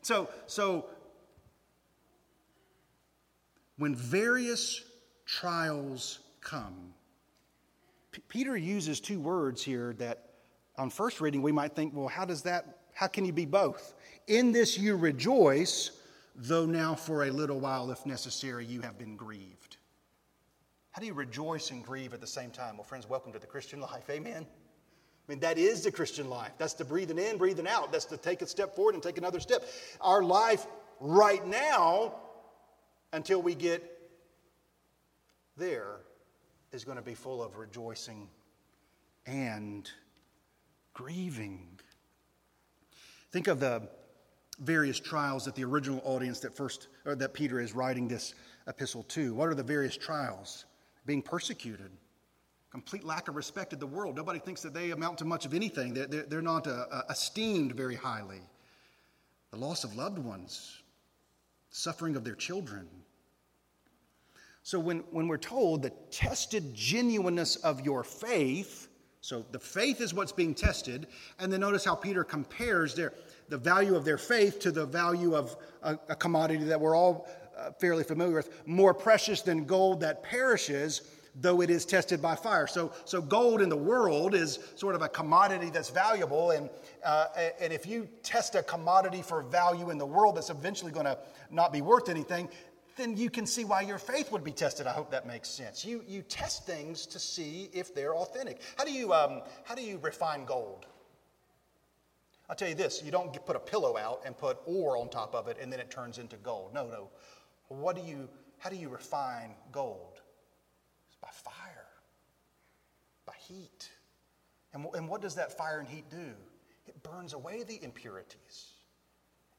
So, 0.00 0.30
so 0.46 0.86
when 3.76 3.94
various 3.94 4.82
trials 5.26 6.20
come, 6.40 6.94
P- 8.10 8.22
Peter 8.26 8.56
uses 8.56 9.00
two 9.00 9.20
words 9.20 9.62
here 9.62 9.92
that 9.98 10.30
on 10.78 10.88
first 10.88 11.20
reading 11.20 11.42
we 11.42 11.52
might 11.52 11.76
think, 11.76 11.92
well, 11.94 12.08
how 12.08 12.24
does 12.24 12.40
that, 12.44 12.78
how 12.94 13.06
can 13.06 13.26
you 13.26 13.34
be 13.34 13.44
both? 13.44 13.94
In 14.28 14.52
this 14.52 14.78
you 14.78 14.96
rejoice, 14.96 15.90
though 16.36 16.66
now 16.66 16.94
for 16.94 17.24
a 17.24 17.30
little 17.30 17.60
while, 17.60 17.90
if 17.90 18.06
necessary, 18.06 18.64
you 18.64 18.80
have 18.80 18.98
been 18.98 19.16
grieved. 19.16 19.76
How 20.92 21.00
do 21.00 21.06
you 21.06 21.14
rejoice 21.14 21.70
and 21.70 21.84
grieve 21.84 22.14
at 22.14 22.20
the 22.20 22.26
same 22.26 22.50
time? 22.50 22.76
Well, 22.76 22.84
friends, 22.84 23.08
welcome 23.08 23.32
to 23.32 23.38
the 23.38 23.46
Christian 23.46 23.80
life. 23.80 24.08
Amen. 24.10 24.46
I 24.46 25.32
mean, 25.32 25.40
that 25.40 25.56
is 25.56 25.82
the 25.82 25.90
Christian 25.92 26.28
life. 26.28 26.52
That's 26.58 26.74
the 26.74 26.84
breathing 26.84 27.18
in, 27.18 27.38
breathing 27.38 27.66
out. 27.66 27.92
That's 27.92 28.04
to 28.06 28.16
take 28.16 28.42
a 28.42 28.46
step 28.46 28.76
forward 28.76 28.94
and 28.94 29.02
take 29.02 29.18
another 29.18 29.40
step. 29.40 29.64
Our 30.00 30.22
life 30.22 30.66
right 31.00 31.46
now, 31.46 32.14
until 33.12 33.40
we 33.40 33.54
get 33.54 33.82
there, 35.56 36.00
is 36.72 36.84
going 36.84 36.96
to 36.96 37.02
be 37.02 37.14
full 37.14 37.42
of 37.42 37.56
rejoicing 37.56 38.28
and 39.26 39.90
grieving. 40.94 41.78
Think 43.30 43.48
of 43.48 43.60
the 43.60 43.88
various 44.60 45.00
trials 45.00 45.44
that 45.44 45.54
the 45.54 45.64
original 45.64 46.00
audience 46.04 46.40
that 46.40 46.56
first 46.56 46.88
or 47.04 47.14
that 47.14 47.34
Peter 47.34 47.60
is 47.60 47.74
writing 47.74 48.06
this 48.08 48.34
epistle 48.66 49.02
to. 49.04 49.34
What 49.34 49.48
are 49.48 49.54
the 49.54 49.62
various 49.62 49.96
trials? 49.96 50.66
Being 51.06 51.22
persecuted, 51.22 51.90
complete 52.70 53.04
lack 53.04 53.28
of 53.28 53.36
respect 53.36 53.72
in 53.72 53.78
the 53.78 53.86
world. 53.86 54.16
Nobody 54.16 54.38
thinks 54.38 54.62
that 54.62 54.72
they 54.72 54.90
amount 54.90 55.18
to 55.18 55.24
much 55.24 55.44
of 55.46 55.54
anything. 55.54 55.94
They're, 55.94 56.06
they're, 56.06 56.22
they're 56.22 56.42
not 56.42 56.66
uh, 56.66 56.86
uh, 56.90 57.02
esteemed 57.10 57.72
very 57.72 57.96
highly. 57.96 58.40
The 59.50 59.58
loss 59.58 59.84
of 59.84 59.96
loved 59.96 60.18
ones, 60.18 60.82
suffering 61.70 62.16
of 62.16 62.24
their 62.24 62.34
children. 62.34 62.88
So 64.62 64.78
when, 64.78 64.98
when 65.10 65.26
we're 65.26 65.38
told 65.38 65.82
the 65.82 65.90
tested 66.10 66.72
genuineness 66.72 67.56
of 67.56 67.80
your 67.80 68.04
faith, 68.04 68.88
so 69.22 69.46
the 69.52 69.58
faith 69.58 70.00
is 70.00 70.12
what's 70.12 70.32
being 70.32 70.52
tested, 70.52 71.06
and 71.38 71.52
then 71.52 71.60
notice 71.60 71.84
how 71.84 71.94
Peter 71.94 72.24
compares 72.24 72.92
their, 72.96 73.12
the 73.48 73.56
value 73.56 73.94
of 73.94 74.04
their 74.04 74.18
faith 74.18 74.58
to 74.58 74.72
the 74.72 74.84
value 74.84 75.36
of 75.36 75.56
a, 75.84 75.96
a 76.08 76.16
commodity 76.16 76.64
that 76.64 76.80
we're 76.80 76.96
all 76.96 77.28
uh, 77.56 77.70
fairly 77.80 78.02
familiar 78.02 78.34
with, 78.34 78.66
more 78.66 78.92
precious 78.92 79.40
than 79.40 79.64
gold 79.64 80.00
that 80.00 80.24
perishes, 80.24 81.02
though 81.40 81.60
it 81.60 81.70
is 81.70 81.86
tested 81.86 82.20
by 82.20 82.34
fire. 82.34 82.66
So, 82.66 82.92
so 83.04 83.22
gold 83.22 83.62
in 83.62 83.68
the 83.68 83.76
world 83.76 84.34
is 84.34 84.58
sort 84.74 84.96
of 84.96 85.02
a 85.02 85.08
commodity 85.08 85.70
that's 85.70 85.90
valuable, 85.90 86.50
and, 86.50 86.68
uh, 87.04 87.26
and 87.60 87.72
if 87.72 87.86
you 87.86 88.08
test 88.24 88.56
a 88.56 88.62
commodity 88.64 89.22
for 89.22 89.42
value 89.42 89.90
in 89.90 89.98
the 89.98 90.06
world 90.06 90.36
that's 90.36 90.50
eventually 90.50 90.90
going 90.90 91.06
to 91.06 91.16
not 91.48 91.72
be 91.72 91.80
worth 91.80 92.08
anything, 92.08 92.48
then 92.96 93.16
you 93.16 93.30
can 93.30 93.46
see 93.46 93.64
why 93.64 93.82
your 93.82 93.98
faith 93.98 94.32
would 94.32 94.44
be 94.44 94.52
tested. 94.52 94.86
I 94.86 94.92
hope 94.92 95.10
that 95.10 95.26
makes 95.26 95.48
sense. 95.48 95.84
You, 95.84 96.04
you 96.06 96.22
test 96.22 96.66
things 96.66 97.06
to 97.06 97.18
see 97.18 97.70
if 97.72 97.94
they're 97.94 98.14
authentic. 98.14 98.60
How 98.76 98.84
do 98.84 98.92
you, 98.92 99.12
um, 99.12 99.42
how 99.64 99.74
do 99.74 99.82
you 99.82 99.98
refine 99.98 100.44
gold? 100.44 100.86
I'll 102.48 102.56
tell 102.56 102.68
you 102.68 102.74
this 102.74 103.02
you 103.02 103.10
don't 103.10 103.32
put 103.46 103.56
a 103.56 103.60
pillow 103.60 103.96
out 103.96 104.22
and 104.26 104.36
put 104.36 104.58
ore 104.66 104.96
on 104.96 105.08
top 105.08 105.34
of 105.34 105.48
it 105.48 105.56
and 105.60 105.72
then 105.72 105.80
it 105.80 105.90
turns 105.90 106.18
into 106.18 106.36
gold. 106.36 106.74
No, 106.74 106.86
no. 106.86 107.08
What 107.68 107.96
do 107.96 108.02
you, 108.02 108.28
how 108.58 108.68
do 108.68 108.76
you 108.76 108.88
refine 108.88 109.54
gold? 109.70 110.20
It's 111.08 111.16
by 111.16 111.28
fire, 111.32 111.86
by 113.24 113.34
heat. 113.38 113.90
And, 114.74 114.86
and 114.94 115.08
what 115.08 115.22
does 115.22 115.34
that 115.36 115.56
fire 115.56 115.80
and 115.80 115.88
heat 115.88 116.10
do? 116.10 116.32
It 116.86 117.02
burns 117.02 117.32
away 117.32 117.62
the 117.62 117.82
impurities, 117.82 118.72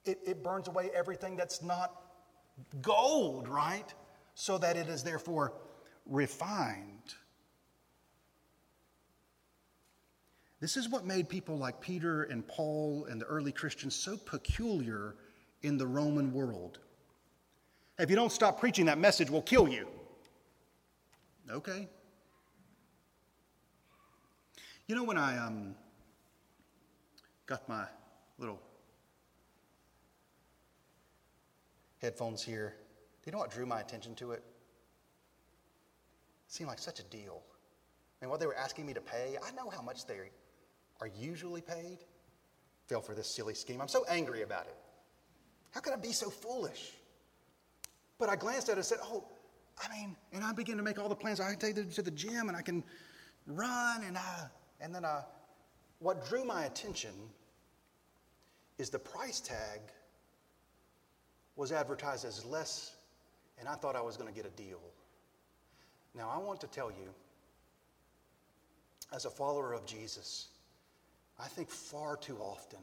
it, 0.06 0.20
it 0.26 0.44
burns 0.44 0.68
away 0.68 0.92
everything 0.94 1.36
that's 1.36 1.62
not 1.62 2.03
gold, 2.82 3.48
right? 3.48 3.94
So 4.36 4.58
that 4.58 4.78
it 4.78 4.88
is 4.88 5.04
therefore 5.04 5.54
refined. 6.06 7.16
This 10.60 10.78
is 10.78 10.88
what 10.88 11.06
made 11.06 11.28
people 11.28 11.58
like 11.58 11.82
Peter 11.82 12.24
and 12.24 12.48
Paul 12.48 13.06
and 13.10 13.20
the 13.20 13.26
early 13.26 13.52
Christians 13.52 13.96
so 13.96 14.16
peculiar 14.16 15.16
in 15.62 15.78
the 15.78 15.86
Roman 15.86 16.32
world. 16.32 16.80
If 18.00 18.10
you 18.10 18.16
don't 18.16 18.32
stop 18.32 18.60
preaching, 18.60 18.86
that 18.86 18.98
message 18.98 19.30
will 19.30 19.42
kill 19.42 19.68
you. 19.68 19.88
Okay. 21.50 21.88
You 24.88 24.96
know, 24.96 25.04
when 25.04 25.18
I 25.18 25.38
um, 25.38 25.76
got 27.46 27.68
my 27.68 27.86
little 28.38 28.60
headphones 32.04 32.44
here. 32.44 32.76
Do 33.24 33.30
you 33.30 33.32
know 33.32 33.40
what 33.40 33.50
drew 33.50 33.66
my 33.66 33.80
attention 33.80 34.14
to 34.16 34.34
it? 34.34 34.44
It 36.46 36.54
seemed 36.54 36.70
like 36.70 36.80
such 36.80 37.00
a 37.00 37.04
deal. 37.04 37.42
I 38.22 38.26
mean, 38.26 38.30
what 38.30 38.40
they 38.40 38.46
were 38.46 38.56
asking 38.56 38.86
me 38.86 38.94
to 38.94 39.02
pay, 39.02 39.38
I 39.44 39.52
know 39.52 39.70
how 39.70 39.82
much 39.82 40.06
they 40.06 40.20
are 41.02 41.08
usually 41.20 41.62
paid. 41.62 42.00
Fell 42.88 43.02
for 43.02 43.16
this 43.16 43.28
silly 43.28 43.54
scheme. 43.54 43.82
I'm 43.82 43.88
so 43.88 44.06
angry 44.10 44.42
about 44.42 44.66
it. 44.66 44.76
How 45.72 45.80
could 45.80 45.94
I 45.94 45.96
be 45.96 46.12
so 46.12 46.30
foolish? 46.30 46.92
But 48.20 48.30
I 48.30 48.36
glanced 48.36 48.70
at 48.70 48.74
it 48.74 48.78
and 48.78 48.86
said, 48.86 49.00
Oh, 49.04 49.24
I 49.82 49.92
mean, 49.92 50.16
and 50.34 50.44
I 50.44 50.54
began 50.54 50.78
to 50.78 50.84
make 50.84 51.00
all 51.00 51.10
the 51.10 51.16
plans. 51.16 51.40
I 51.40 51.52
can 51.52 51.60
take 51.60 51.76
them 51.76 51.90
to 51.90 52.02
the 52.02 52.12
gym 52.12 52.50
and 52.50 52.56
I 52.56 52.62
can 52.62 52.84
run 53.48 54.04
and 54.04 54.18
I, 54.18 54.48
and 54.82 54.94
then 54.94 55.06
I, 55.06 55.22
what 56.00 56.28
drew 56.28 56.44
my 56.44 56.66
attention 56.66 57.14
is 58.78 58.90
the 58.90 59.00
price 59.00 59.40
tag 59.40 59.80
was 61.56 61.72
advertised 61.72 62.26
as 62.26 62.44
less, 62.46 62.96
and 63.60 63.68
I 63.68 63.76
thought 63.76 63.96
I 63.96 64.02
was 64.02 64.18
going 64.18 64.32
to 64.32 64.36
get 64.36 64.46
a 64.46 64.56
deal. 64.56 64.80
Now, 66.16 66.30
I 66.34 66.38
want 66.38 66.62
to 66.62 66.68
tell 66.68 66.90
you, 66.90 67.14
as 69.14 69.26
a 69.26 69.30
follower 69.30 69.74
of 69.74 69.86
Jesus, 69.86 70.48
I 71.40 71.48
think 71.48 71.70
far 71.70 72.18
too 72.18 72.38
often 72.38 72.80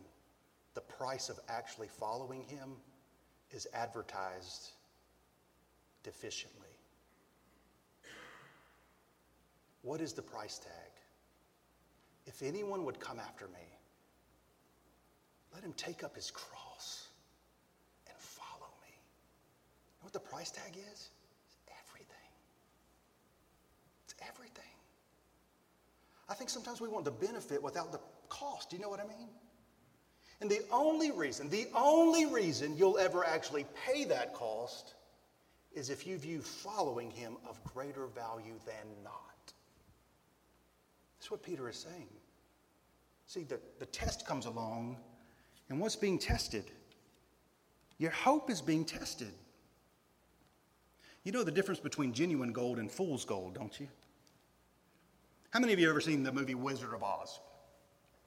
the 0.75 0.81
price 0.81 1.29
of 1.29 1.41
actually 1.49 1.89
following 1.89 2.43
him 2.45 2.71
is 3.51 3.67
advertised 3.75 4.71
deficiently. 6.05 6.71
What 9.83 10.01
is 10.01 10.13
the 10.13 10.23
price 10.23 10.59
tag? 10.59 10.71
If 12.27 12.43
anyone 12.43 12.85
would 12.85 13.01
come 13.01 13.19
after 13.19 13.47
me, 13.49 13.79
let 15.53 15.65
him 15.65 15.73
take 15.73 16.05
up 16.05 16.15
his 16.15 16.31
cross 16.31 16.70
what 20.01 20.13
the 20.13 20.21
price 20.21 20.51
tag 20.51 20.77
is? 20.77 21.11
It's 21.47 21.59
everything. 21.89 22.33
It's 24.05 24.15
everything. 24.29 24.65
I 26.29 26.35
think 26.35 26.51
sometimes 26.51 26.81
we 26.81 26.89
want 26.89 27.05
the 27.05 27.11
benefit 27.11 27.63
without 27.63 27.93
the 27.93 28.01
cost. 28.29 28.71
Do 28.71 28.77
you 28.77 28.83
know 28.83 28.89
what 28.89 29.01
I 29.01 29.07
mean? 29.07 29.29
And 30.41 30.51
the 30.51 30.63
only 30.73 31.11
reason, 31.11 31.51
the 31.51 31.67
only 31.75 32.25
reason 32.27 32.77
you'll 32.77 32.99
ever 32.99 33.27
actually 33.27 33.67
pay 33.87 34.05
that 34.05 34.33
cost 34.33 34.95
is 35.73 35.91
if 35.91 36.07
you 36.07 36.17
view 36.17 36.41
following 36.41 37.11
him 37.11 37.37
of 37.49 37.63
greater 37.65 38.07
value 38.07 38.59
than 38.65 39.05
not. 39.05 39.53
That's 41.19 41.31
what 41.31 41.43
Peter 41.43 41.69
is 41.69 41.77
saying. 41.77 42.09
See, 43.27 43.45
the, 43.45 43.61
the 43.79 43.87
test 43.87 44.27
comes 44.27 44.47
along, 44.47 44.97
and 45.69 45.79
what's 45.79 45.95
being 45.95 46.19
tested? 46.19 46.65
Your 47.99 48.11
hope 48.11 48.51
is 48.51 48.63
being 48.63 48.85
tested. 48.85 49.33
You 51.25 51.33
know 51.33 51.45
the 51.45 51.51
difference 51.51 51.81
between 51.81 52.13
genuine 52.13 52.53
gold 52.53 52.79
and 52.79 52.91
fool's 52.91 53.25
gold, 53.25 53.55
don't 53.55 53.79
you? 53.79 53.89
How 55.51 55.61
many 55.61 55.73
of 55.73 55.79
you 55.79 55.87
have 55.87 55.95
ever 55.95 56.01
seen 56.01 56.23
the 56.23 56.33
movie 56.33 56.55
Wizard 56.55 56.95
of 56.95 57.03
Oz? 57.03 57.41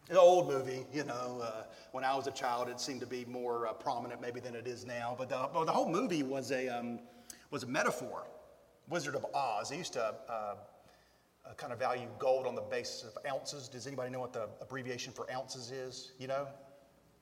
An 0.10 0.18
old 0.18 0.48
movie, 0.48 0.86
you 0.94 1.04
know. 1.06 1.42
Uh, 1.42 1.64
when 1.92 2.04
I 2.04 2.16
was 2.16 2.28
a 2.28 2.32
child, 2.32 2.68
it 2.68 2.80
seemed 2.80 3.00
to 3.00 3.08
be 3.08 3.26
more 3.26 3.68
uh, 3.68 3.74
prominent 3.74 4.22
maybe 4.22 4.40
than 4.40 4.56
it 4.56 4.68
is 4.68 4.86
now. 4.86 5.16
But 5.18 5.30
the, 5.30 5.50
well, 5.54 5.66
the 5.66 5.72
whole 5.72 5.90
movie 5.90 6.22
was 6.22 6.52
a, 6.52 6.68
um, 6.68 7.00
was 7.50 7.64
a 7.64 7.68
metaphor. 7.68 8.28
Wizard 8.90 9.16
of 9.16 9.26
Oz. 9.34 9.70
They 9.70 9.78
used 9.78 9.94
to 9.94 10.14
uh, 10.30 10.56
uh 11.46 11.54
kind 11.56 11.72
of 11.72 11.80
value 11.80 12.08
gold 12.20 12.46
on 12.46 12.54
the 12.54 12.62
basis 12.62 13.04
of 13.04 13.18
ounces. 13.26 13.70
Does 13.70 13.88
anybody 13.88 14.12
know 14.12 14.20
what 14.20 14.34
the 14.34 14.50
abbreviation 14.62 15.14
for 15.14 15.32
ounces 15.32 15.72
is? 15.72 16.12
You 16.20 16.28
know? 16.28 16.48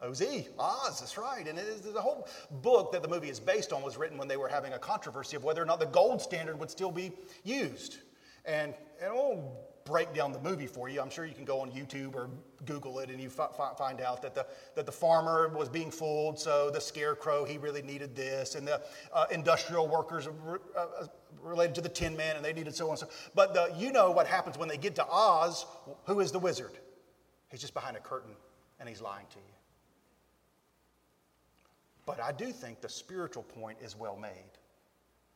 OZ, 0.01 0.22
Oz, 0.58 1.00
that's 1.00 1.17
right. 1.17 1.48
And 1.48 1.60
it 1.60 1.67
is, 1.67 1.81
the 1.81 2.01
whole 2.01 2.27
book 2.62 2.91
that 2.91 3.01
the 3.01 3.08
movie 3.08 3.29
is 3.29 3.39
based 3.39 3.72
on 3.72 3.81
was 3.81 3.98
written 3.98 4.17
when 4.17 4.27
they 4.27 4.38
were 4.38 4.48
having 4.48 4.74
a 4.74 4.79
controversy 4.79 5.36
of 5.36 5.43
whether 5.43 5.62
or 5.62 5.65
not 5.65 5.79
the 5.79 5.86
gold 5.86 6.22
standard 6.22 6.60
would 6.60 6.72
still 6.72 6.91
be 6.91 7.12
used. 7.43 7.98
And, 8.46 8.74
we'll 9.01 9.51
break 9.84 10.13
down 10.13 10.31
the 10.31 10.39
movie 10.39 10.67
for 10.67 10.89
you. 10.89 11.01
I'm 11.01 11.10
sure 11.10 11.25
you 11.25 11.34
can 11.34 11.46
go 11.46 11.60
on 11.60 11.72
YouTube 11.72 12.15
or 12.15 12.29
Google 12.65 13.00
it 13.00 13.10
and 13.10 13.20
you 13.20 13.29
fi- 13.29 13.50
find 13.77 14.00
out 14.00 14.22
that 14.22 14.36
the, 14.36 14.46
that 14.75 14.86
the 14.86 14.91
farmer 14.91 15.50
was 15.50 15.70
being 15.70 15.89
fooled, 15.89 16.39
so 16.39 16.70
the 16.70 16.79
scarecrow, 16.79 17.43
he 17.43 17.58
really 17.58 17.81
needed 17.81 18.15
this, 18.15 18.53
and 18.53 18.67
the 18.67 18.81
uh, 19.12 19.25
industrial 19.31 19.88
workers 19.88 20.27
re- 20.43 20.60
uh, 20.77 21.08
related 21.41 21.74
to 21.75 21.81
the 21.81 21.89
Tin 21.89 22.15
Man, 22.15 22.36
and 22.36 22.46
they 22.46 22.53
needed 22.53 22.75
so 22.75 22.86
on 22.86 22.91
and 22.91 23.00
so 23.00 23.10
But 23.34 23.53
the, 23.53 23.74
you 23.75 23.91
know 23.91 24.12
what 24.12 24.27
happens 24.27 24.58
when 24.58 24.70
they 24.70 24.77
get 24.77 24.96
to 24.96 25.05
Oz. 25.05 25.65
Who 26.05 26.20
is 26.20 26.31
the 26.31 26.39
wizard? 26.39 26.77
He's 27.50 27.62
just 27.62 27.74
behind 27.74 27.98
a 27.98 28.00
curtain 28.00 28.34
and 28.79 28.88
he's 28.88 29.01
lying 29.01 29.25
to 29.31 29.38
you. 29.38 29.61
But 32.05 32.20
I 32.20 32.31
do 32.31 32.51
think 32.51 32.81
the 32.81 32.89
spiritual 32.89 33.43
point 33.43 33.77
is 33.81 33.98
well 33.98 34.17
made. 34.17 34.51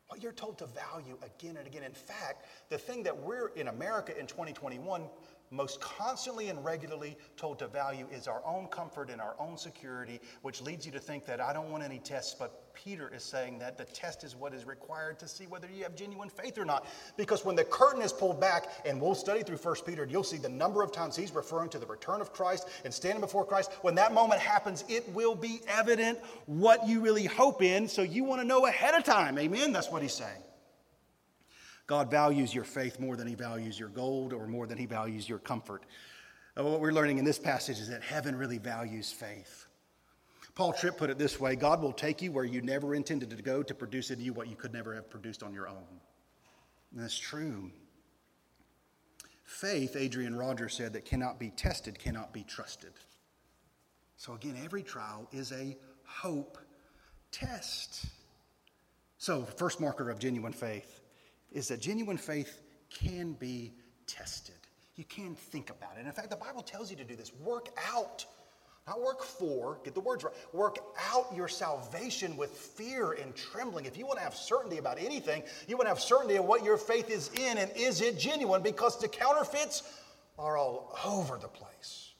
What 0.08 0.22
you're 0.22 0.32
told 0.32 0.58
to 0.58 0.66
value 0.66 1.18
again 1.22 1.56
and 1.56 1.66
again. 1.66 1.82
In 1.82 1.92
fact, 1.92 2.46
the 2.68 2.78
thing 2.78 3.02
that 3.04 3.16
we're 3.16 3.48
in 3.48 3.68
America 3.68 4.16
in 4.18 4.26
2021 4.26 5.02
most 5.50 5.80
constantly 5.80 6.48
and 6.48 6.64
regularly 6.64 7.16
told 7.36 7.58
to 7.60 7.68
value 7.68 8.06
is 8.12 8.26
our 8.26 8.42
own 8.44 8.66
comfort 8.68 9.10
and 9.10 9.20
our 9.20 9.36
own 9.38 9.56
security, 9.56 10.20
which 10.42 10.60
leads 10.60 10.84
you 10.84 10.92
to 10.92 10.98
think 10.98 11.24
that 11.26 11.40
I 11.40 11.52
don't 11.52 11.70
want 11.70 11.82
any 11.82 11.98
tests. 11.98 12.34
But 12.38 12.74
Peter 12.74 13.10
is 13.14 13.22
saying 13.22 13.58
that 13.58 13.78
the 13.78 13.84
test 13.84 14.22
is 14.22 14.36
what 14.36 14.52
is 14.52 14.66
required 14.66 15.18
to 15.18 15.28
see 15.28 15.46
whether 15.46 15.68
you 15.68 15.82
have 15.82 15.96
genuine 15.96 16.28
faith 16.28 16.58
or 16.58 16.64
not. 16.64 16.86
Because 17.16 17.44
when 17.44 17.56
the 17.56 17.64
curtain 17.64 18.02
is 18.02 18.12
pulled 18.12 18.40
back, 18.40 18.68
and 18.84 19.00
we'll 19.00 19.14
study 19.14 19.42
through 19.42 19.56
1 19.56 19.76
Peter, 19.86 20.06
you'll 20.08 20.22
see 20.22 20.36
the 20.36 20.48
number 20.48 20.82
of 20.82 20.92
times 20.92 21.16
he's 21.16 21.32
referring 21.32 21.70
to 21.70 21.78
the 21.78 21.86
return 21.86 22.20
of 22.20 22.32
Christ 22.32 22.68
and 22.84 22.92
standing 22.92 23.20
before 23.20 23.44
Christ. 23.44 23.72
When 23.82 23.94
that 23.94 24.12
moment 24.12 24.40
happens, 24.40 24.84
it 24.88 25.08
will 25.14 25.34
be 25.34 25.60
evident 25.68 26.18
what 26.46 26.86
you 26.86 27.00
really 27.00 27.24
hope 27.24 27.62
in. 27.62 27.88
So 27.88 28.02
you 28.02 28.24
want 28.24 28.40
to 28.40 28.46
know 28.46 28.66
ahead 28.66 28.94
of 28.94 29.04
time. 29.04 29.38
Amen? 29.38 29.72
That's 29.72 29.90
what 29.90 30.02
he's 30.02 30.14
saying. 30.14 30.42
God 31.86 32.10
values 32.10 32.54
your 32.54 32.64
faith 32.64 32.98
more 32.98 33.16
than 33.16 33.26
he 33.26 33.34
values 33.34 33.78
your 33.78 33.88
gold 33.88 34.32
or 34.32 34.46
more 34.46 34.66
than 34.66 34.76
he 34.76 34.86
values 34.86 35.28
your 35.28 35.38
comfort. 35.38 35.84
Uh, 36.58 36.64
what 36.64 36.80
we're 36.80 36.92
learning 36.92 37.18
in 37.18 37.24
this 37.24 37.38
passage 37.38 37.78
is 37.78 37.88
that 37.88 38.02
heaven 38.02 38.34
really 38.34 38.58
values 38.58 39.12
faith. 39.12 39.66
Paul 40.54 40.72
Tripp 40.72 40.96
put 40.96 41.10
it 41.10 41.18
this 41.18 41.38
way 41.38 41.54
God 41.54 41.82
will 41.82 41.92
take 41.92 42.22
you 42.22 42.32
where 42.32 42.44
you 42.44 42.62
never 42.62 42.94
intended 42.94 43.30
to 43.30 43.42
go 43.42 43.62
to 43.62 43.74
produce 43.74 44.10
in 44.10 44.20
you 44.20 44.32
what 44.32 44.48
you 44.48 44.56
could 44.56 44.72
never 44.72 44.94
have 44.94 45.08
produced 45.10 45.42
on 45.42 45.52
your 45.52 45.68
own. 45.68 45.84
And 46.92 47.02
that's 47.02 47.18
true. 47.18 47.70
Faith, 49.44 49.94
Adrian 49.96 50.34
Rogers 50.34 50.74
said, 50.74 50.92
that 50.94 51.04
cannot 51.04 51.38
be 51.38 51.50
tested 51.50 51.98
cannot 51.98 52.32
be 52.32 52.42
trusted. 52.42 52.92
So, 54.16 54.32
again, 54.32 54.58
every 54.64 54.82
trial 54.82 55.28
is 55.30 55.52
a 55.52 55.76
hope 56.04 56.58
test. 57.30 58.06
So, 59.18 59.44
first 59.44 59.80
marker 59.80 60.10
of 60.10 60.18
genuine 60.18 60.52
faith 60.52 61.00
is 61.56 61.68
that 61.68 61.80
genuine 61.80 62.18
faith 62.18 62.60
can 62.90 63.32
be 63.32 63.72
tested. 64.06 64.54
You 64.94 65.04
can 65.04 65.34
think 65.34 65.70
about 65.70 65.92
it. 65.96 66.00
And 66.00 66.06
in 66.06 66.12
fact, 66.12 66.30
the 66.30 66.36
Bible 66.36 66.62
tells 66.62 66.90
you 66.90 66.96
to 66.98 67.04
do 67.04 67.16
this. 67.16 67.32
Work 67.42 67.68
out 67.92 68.24
not 68.86 69.02
work 69.02 69.24
for, 69.24 69.80
get 69.82 69.94
the 69.94 70.00
words 70.00 70.22
right. 70.22 70.32
Work 70.52 70.78
out 71.12 71.34
your 71.34 71.48
salvation 71.48 72.36
with 72.36 72.50
fear 72.50 73.12
and 73.12 73.34
trembling. 73.34 73.84
If 73.84 73.98
you 73.98 74.06
want 74.06 74.18
to 74.18 74.22
have 74.22 74.36
certainty 74.36 74.78
about 74.78 75.00
anything, 75.00 75.42
you 75.66 75.76
want 75.76 75.86
to 75.86 75.88
have 75.88 76.00
certainty 76.00 76.36
of 76.36 76.44
what 76.44 76.62
your 76.62 76.76
faith 76.76 77.10
is 77.10 77.32
in 77.34 77.58
and 77.58 77.68
is 77.74 78.00
it 78.00 78.16
genuine 78.16 78.62
because 78.62 79.00
the 79.00 79.08
counterfeits 79.08 79.82
are 80.38 80.56
all 80.56 80.96
over 81.04 81.36
the 81.36 81.48
place. 81.48 82.12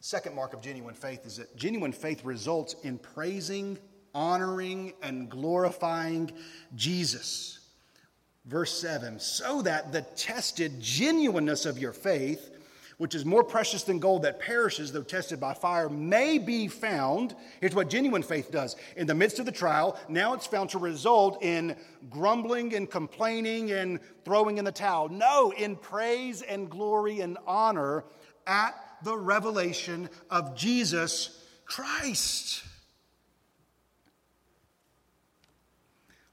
Second 0.00 0.36
mark 0.36 0.52
of 0.52 0.60
genuine 0.60 0.94
faith 0.94 1.26
is 1.26 1.38
that 1.38 1.56
genuine 1.56 1.92
faith 1.92 2.24
results 2.24 2.76
in 2.84 2.96
praising, 2.96 3.76
honoring, 4.14 4.92
and 5.02 5.28
glorifying 5.28 6.30
Jesus. 6.76 7.61
Verse 8.44 8.76
7 8.80 9.20
so 9.20 9.62
that 9.62 9.92
the 9.92 10.02
tested 10.02 10.80
genuineness 10.80 11.64
of 11.64 11.78
your 11.78 11.92
faith 11.92 12.50
which 13.02 13.16
is 13.16 13.24
more 13.24 13.42
precious 13.42 13.82
than 13.82 13.98
gold 13.98 14.22
that 14.22 14.38
perishes, 14.38 14.92
though 14.92 15.02
tested 15.02 15.40
by 15.40 15.52
fire, 15.52 15.88
may 15.88 16.38
be 16.38 16.68
found. 16.68 17.34
Here's 17.60 17.74
what 17.74 17.90
genuine 17.90 18.22
faith 18.22 18.52
does. 18.52 18.76
In 18.96 19.08
the 19.08 19.14
midst 19.14 19.40
of 19.40 19.44
the 19.44 19.50
trial, 19.50 19.98
now 20.08 20.34
it's 20.34 20.46
found 20.46 20.70
to 20.70 20.78
result 20.78 21.42
in 21.42 21.74
grumbling 22.10 22.74
and 22.76 22.88
complaining 22.88 23.72
and 23.72 23.98
throwing 24.24 24.58
in 24.58 24.64
the 24.64 24.70
towel. 24.70 25.08
No, 25.08 25.52
in 25.56 25.74
praise 25.74 26.42
and 26.42 26.70
glory 26.70 27.22
and 27.22 27.38
honor 27.44 28.04
at 28.46 28.74
the 29.02 29.16
revelation 29.16 30.08
of 30.30 30.54
Jesus 30.54 31.44
Christ. 31.64 32.62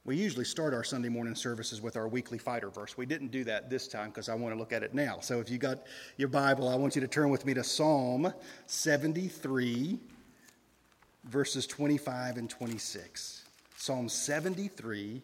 We 0.10 0.16
usually 0.16 0.44
start 0.44 0.74
our 0.74 0.84
Sunday 0.84 1.08
morning 1.08 1.36
services 1.36 1.82
with 1.82 1.96
our 1.96 2.08
weekly 2.08 2.40
fighter 2.40 2.72
verse. 2.72 2.98
We 2.98 3.06
didn't 3.06 3.28
do 3.28 3.44
that 3.44 3.70
this 3.70 3.88
time 3.88 4.10
because 4.10 4.28
I 4.28 4.34
want 4.34 4.56
to 4.56 4.58
look 4.58 4.74
at 4.74 4.82
it 4.82 4.96
now. 4.96 5.20
So 5.22 5.40
if 5.40 5.52
you 5.52 5.60
got 5.60 5.84
your 6.18 6.30
Bible, 6.30 6.68
I 6.68 6.74
want 6.74 6.96
you 6.96 7.02
to 7.02 7.08
turn 7.08 7.30
with 7.30 7.46
me 7.46 7.54
to 7.54 7.64
Psalm 7.64 8.34
73, 8.66 10.00
verses 11.26 11.68
25 11.68 12.38
and 12.38 12.50
26. 12.50 13.46
Psalm 13.78 14.10
73, 14.10 15.22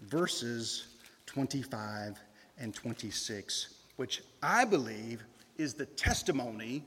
verses 0.00 0.88
25 1.26 2.18
and 2.58 2.74
26, 2.74 3.74
which 3.94 4.24
I 4.42 4.64
believe 4.64 5.22
is 5.58 5.74
the 5.74 5.86
testimony 5.86 6.82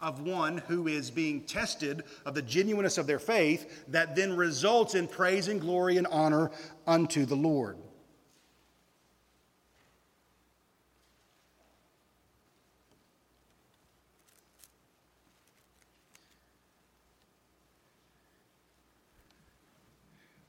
of 0.00 0.20
one 0.20 0.58
who 0.58 0.88
is 0.88 1.10
being 1.10 1.40
tested 1.42 2.02
of 2.24 2.34
the 2.34 2.42
genuineness 2.42 2.98
of 2.98 3.06
their 3.06 3.18
faith 3.18 3.84
that 3.88 4.14
then 4.14 4.36
results 4.36 4.94
in 4.94 5.08
praise 5.08 5.48
and 5.48 5.60
glory 5.60 5.96
and 5.96 6.06
honor 6.08 6.50
unto 6.86 7.24
the 7.24 7.34
Lord. 7.34 7.78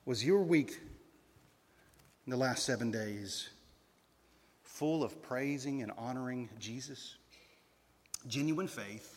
Was 0.06 0.24
your 0.24 0.42
week 0.42 0.80
in 2.26 2.32
the 2.32 2.38
last 2.38 2.64
seven 2.64 2.92
days 2.92 3.50
full 4.64 5.04
of 5.04 5.22
praising 5.22 5.82
and 5.82 5.92
honoring 5.98 6.48
Jesus? 6.60 7.16
Genuine 8.26 8.70
faith 8.70 9.17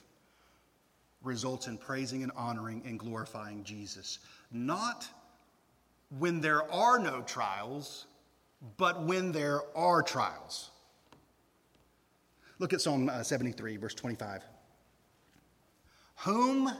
results 1.22 1.66
in 1.66 1.76
praising 1.76 2.22
and 2.22 2.32
honoring 2.36 2.82
and 2.86 2.98
glorifying 2.98 3.62
Jesus. 3.64 4.20
Not 4.50 5.06
when 6.18 6.40
there 6.40 6.70
are 6.72 6.98
no 6.98 7.22
trials, 7.22 8.06
but 8.76 9.02
when 9.02 9.32
there 9.32 9.62
are 9.76 10.02
trials. 10.02 10.70
Look 12.58 12.72
at 12.72 12.80
Psalm 12.80 13.08
uh, 13.08 13.22
73, 13.22 13.76
verse 13.76 13.94
25. 13.94 14.42
Whom 16.16 16.70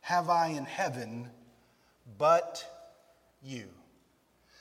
have 0.00 0.28
I 0.28 0.48
in 0.48 0.64
heaven 0.64 1.28
but 2.18 2.64
you? 3.42 3.68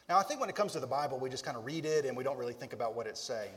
Now, 0.08 0.18
I 0.18 0.24
think 0.24 0.40
when 0.40 0.50
it 0.50 0.56
comes 0.56 0.72
to 0.74 0.80
the 0.80 0.88
Bible, 0.88 1.20
we 1.20 1.30
just 1.30 1.44
kind 1.44 1.58
of 1.58 1.66
read 1.66 1.86
it 1.86 2.06
and 2.06 2.16
we 2.16 2.24
don't 2.24 2.38
really 2.38 2.54
think 2.54 2.72
about 2.72 2.96
what 2.96 3.08
it's 3.08 3.20
saying. 3.20 3.52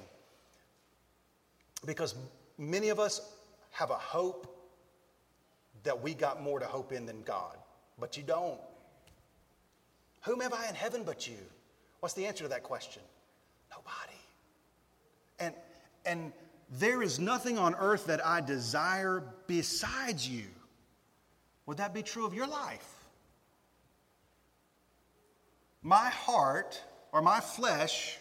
Because 1.87 2.17
many 2.59 2.89
of 2.89 2.99
us 2.99 3.35
have 3.71 3.91
a 3.91 3.95
hope 3.95 4.60
that 5.83 6.03
we 6.03 6.15
got 6.15 6.43
more 6.43 6.59
to 6.59 6.67
hope 6.67 6.93
in 6.93 7.07
than 7.07 7.23
God. 7.23 7.57
But 7.99 8.17
you 8.17 8.23
don't. 8.23 8.61
Whom 10.23 10.41
have 10.41 10.53
I 10.53 10.69
in 10.69 10.75
heaven 10.75 11.03
but 11.05 11.27
you? 11.27 11.39
What's 12.01 12.15
the 12.15 12.27
answer 12.27 12.45
to 12.45 12.51
that 12.51 12.63
question? 12.63 13.03
Nobody. 13.71 14.19
And, 15.39 15.55
and 16.05 16.33
there 16.79 17.03
is 17.03 17.19
nothing 17.19 17.59
on 17.59 17.75
earth 17.75 18.07
that 18.07 18.25
I 18.25 18.41
desire 18.41 19.25
besides 19.47 20.29
you. 20.29 20.45
Would 21.67 21.79
that 21.79 21.95
be 21.95 22.03
true 22.03 22.27
of 22.27 22.35
your 22.35 22.47
life? 22.47 22.87
My 25.83 26.11
heart 26.11 26.83
or 27.13 27.23
my 27.23 27.41
flesh 27.41 28.19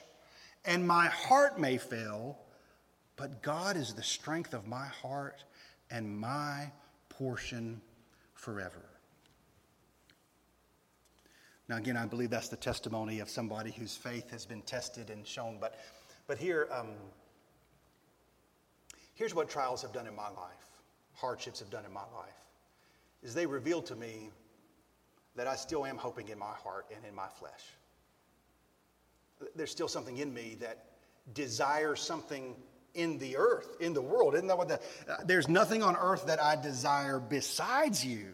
and 0.65 0.87
my 0.87 1.07
heart 1.07 1.59
may 1.59 1.77
fail, 1.77 2.37
but 3.15 3.41
God 3.41 3.75
is 3.75 3.93
the 3.93 4.03
strength 4.03 4.53
of 4.53 4.67
my 4.67 4.85
heart 4.85 5.43
and 5.91 6.19
my 6.19 6.71
portion 7.19 7.81
forever. 8.33 8.85
Now, 11.67 11.75
again, 11.75 11.97
I 11.97 12.05
believe 12.05 12.29
that's 12.29 12.47
the 12.47 12.55
testimony 12.55 13.19
of 13.19 13.29
somebody 13.29 13.71
whose 13.71 13.95
faith 13.95 14.31
has 14.31 14.45
been 14.45 14.61
tested 14.61 15.09
and 15.09 15.27
shown. 15.27 15.57
But, 15.59 15.79
but 16.27 16.37
here, 16.37 16.67
um, 16.71 16.87
here's 19.13 19.35
what 19.35 19.49
trials 19.49 19.81
have 19.81 19.91
done 19.91 20.07
in 20.07 20.15
my 20.15 20.29
life, 20.29 20.79
hardships 21.13 21.59
have 21.59 21.69
done 21.69 21.85
in 21.85 21.91
my 21.91 22.07
life, 22.15 22.39
is 23.21 23.33
they 23.33 23.45
reveal 23.45 23.81
to 23.83 23.95
me 23.95 24.29
that 25.35 25.45
I 25.45 25.55
still 25.55 25.85
am 25.85 25.97
hoping 25.97 26.29
in 26.29 26.39
my 26.39 26.53
heart 26.53 26.85
and 26.95 27.05
in 27.05 27.13
my 27.13 27.27
flesh. 27.27 27.65
There's 29.55 29.71
still 29.71 29.89
something 29.89 30.17
in 30.17 30.33
me 30.33 30.55
that 30.61 30.85
desires 31.33 32.01
something 32.01 32.55
in 32.93 33.17
the 33.17 33.37
earth, 33.37 33.77
in 33.79 33.93
the 33.93 34.01
world. 34.01 34.35
Isn't 34.35 34.47
that 34.47 34.57
what 34.57 34.67
the, 34.67 34.79
uh, 35.09 35.17
there's 35.25 35.47
nothing 35.47 35.83
on 35.83 35.95
earth 35.95 36.25
that 36.27 36.41
I 36.41 36.55
desire 36.55 37.19
besides 37.19 38.05
you. 38.05 38.33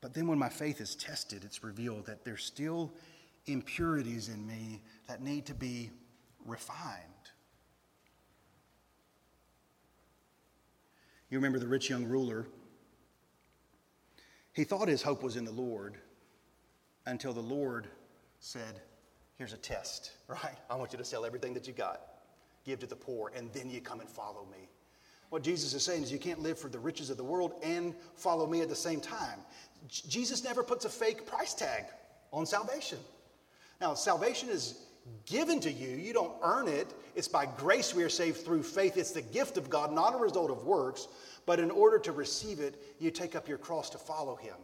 But 0.00 0.14
then 0.14 0.26
when 0.26 0.38
my 0.38 0.48
faith 0.48 0.80
is 0.80 0.94
tested, 0.94 1.44
it's 1.44 1.62
revealed 1.62 2.06
that 2.06 2.24
there's 2.24 2.44
still 2.44 2.92
impurities 3.46 4.28
in 4.28 4.46
me 4.46 4.82
that 5.08 5.22
need 5.22 5.46
to 5.46 5.54
be 5.54 5.90
refined. 6.46 7.04
You 11.28 11.38
remember 11.38 11.58
the 11.58 11.68
rich 11.68 11.88
young 11.88 12.06
ruler? 12.06 12.46
He 14.52 14.64
thought 14.64 14.88
his 14.88 15.02
hope 15.02 15.22
was 15.22 15.36
in 15.36 15.44
the 15.44 15.52
Lord 15.52 15.96
until 17.06 17.32
the 17.32 17.40
Lord 17.40 17.86
said, 18.40 18.80
Here's 19.40 19.54
a 19.54 19.56
test, 19.56 20.12
right? 20.28 20.58
I 20.68 20.76
want 20.76 20.92
you 20.92 20.98
to 20.98 21.04
sell 21.04 21.24
everything 21.24 21.54
that 21.54 21.66
you 21.66 21.72
got, 21.72 22.02
give 22.66 22.78
to 22.80 22.86
the 22.86 22.94
poor, 22.94 23.32
and 23.34 23.50
then 23.54 23.70
you 23.70 23.80
come 23.80 24.00
and 24.00 24.08
follow 24.08 24.46
me. 24.52 24.68
What 25.30 25.42
Jesus 25.42 25.72
is 25.72 25.82
saying 25.82 26.02
is 26.02 26.12
you 26.12 26.18
can't 26.18 26.40
live 26.40 26.58
for 26.58 26.68
the 26.68 26.78
riches 26.78 27.08
of 27.08 27.16
the 27.16 27.24
world 27.24 27.54
and 27.62 27.94
follow 28.16 28.46
me 28.46 28.60
at 28.60 28.68
the 28.68 28.76
same 28.76 29.00
time. 29.00 29.38
J- 29.88 30.02
Jesus 30.10 30.44
never 30.44 30.62
puts 30.62 30.84
a 30.84 30.90
fake 30.90 31.24
price 31.24 31.54
tag 31.54 31.84
on 32.34 32.44
salvation. 32.44 32.98
Now, 33.80 33.94
salvation 33.94 34.50
is 34.50 34.82
given 35.24 35.58
to 35.60 35.72
you. 35.72 35.88
You 35.88 36.12
don't 36.12 36.34
earn 36.42 36.68
it. 36.68 36.92
It's 37.14 37.28
by 37.28 37.46
grace 37.46 37.94
we 37.94 38.02
are 38.02 38.10
saved 38.10 38.44
through 38.44 38.62
faith. 38.62 38.98
It's 38.98 39.12
the 39.12 39.22
gift 39.22 39.56
of 39.56 39.70
God, 39.70 39.90
not 39.90 40.14
a 40.14 40.18
result 40.18 40.50
of 40.50 40.66
works. 40.66 41.08
But 41.46 41.60
in 41.60 41.70
order 41.70 41.98
to 42.00 42.12
receive 42.12 42.60
it, 42.60 42.74
you 42.98 43.10
take 43.10 43.34
up 43.34 43.48
your 43.48 43.56
cross 43.56 43.88
to 43.90 43.98
follow 43.98 44.36
him. 44.36 44.56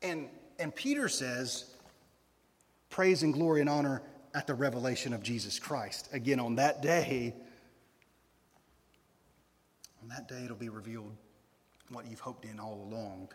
And, 0.00 0.30
and 0.58 0.74
Peter 0.74 1.10
says, 1.10 1.74
praise 2.90 3.22
and 3.22 3.32
glory 3.32 3.60
and 3.60 3.70
honor 3.70 4.02
at 4.34 4.46
the 4.46 4.54
revelation 4.54 5.12
of 5.12 5.22
Jesus 5.22 5.58
Christ. 5.58 6.08
Again, 6.12 6.38
on 6.38 6.56
that 6.56 6.82
day, 6.82 7.34
on 10.02 10.08
that 10.08 10.28
day, 10.28 10.44
it'll 10.44 10.56
be 10.56 10.68
revealed 10.68 11.12
what 11.90 12.06
you've 12.08 12.20
hoped 12.20 12.44
in 12.44 12.60
all 12.60 12.86
along. 12.88 13.28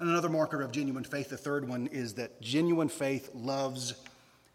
And 0.00 0.08
another 0.10 0.28
marker 0.28 0.60
of 0.62 0.72
genuine 0.72 1.04
faith, 1.04 1.30
the 1.30 1.36
third 1.36 1.68
one, 1.68 1.86
is 1.88 2.14
that 2.14 2.40
genuine 2.40 2.88
faith 2.88 3.30
loves 3.34 3.94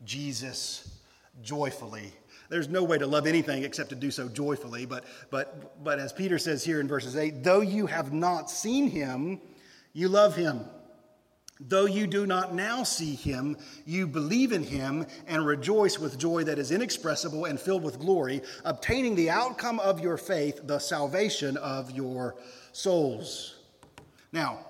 Jesus 0.05 0.99
joyfully. 1.41 2.12
There's 2.49 2.67
no 2.67 2.83
way 2.83 2.97
to 2.97 3.07
love 3.07 3.27
anything 3.27 3.63
except 3.63 3.89
to 3.89 3.95
do 3.95 4.12
so 4.12 4.27
joyfully. 4.27 4.85
But, 4.85 5.05
but, 5.29 5.83
but 5.83 5.99
as 5.99 6.12
Peter 6.12 6.39
says 6.39 6.63
here 6.63 6.79
in 6.79 6.88
verses 6.88 7.15
8, 7.15 7.43
though 7.43 7.62
you 7.62 7.85
have 7.85 8.12
not 8.12 8.49
seen 8.49 8.89
him, 8.89 9.39
you 9.93 10.09
love 10.09 10.35
him. 10.35 10.65
Though 11.60 11.86
you 11.86 12.08
do 12.08 12.26
not 12.26 12.56
now 12.56 12.84
see 12.84 13.15
him, 13.15 13.58
you 13.86 14.08
believe 14.08 14.54
in 14.54 14.63
him 14.63 15.06
and 15.28 15.45
rejoice 15.45 16.00
with 16.00 16.17
joy 16.17 16.45
that 16.45 16.58
is 16.58 16.72
inexpressible 16.72 17.45
and 17.45 17.60
filled 17.60 17.84
with 17.84 18.00
glory, 18.00 18.41
obtaining 18.63 19.15
the 19.15 19.30
outcome 19.30 19.80
of 19.82 20.00
your 20.00 20.15
faith, 20.15 20.62
the 20.63 20.80
salvation 20.80 21.58
of 21.58 21.91
your 21.91 22.38
souls. 22.72 23.58
Now, 24.32 24.65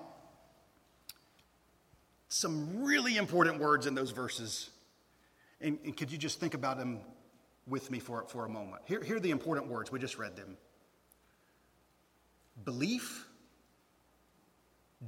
some 2.28 2.82
really 2.82 3.16
important 3.18 3.60
words 3.60 3.86
in 3.86 3.94
those 3.94 4.10
verses. 4.10 4.70
And, 5.60 5.78
and 5.84 5.96
could 5.96 6.10
you 6.10 6.18
just 6.18 6.40
think 6.40 6.54
about 6.54 6.76
them 6.76 7.00
with 7.68 7.88
me 7.92 8.00
for, 8.00 8.24
for 8.28 8.46
a 8.46 8.48
moment? 8.48 8.82
Here, 8.86 9.02
here 9.02 9.16
are 9.16 9.20
the 9.20 9.30
important 9.30 9.68
words. 9.68 9.92
We 9.92 10.00
just 10.00 10.18
read 10.18 10.34
them 10.34 10.56
belief, 12.64 13.26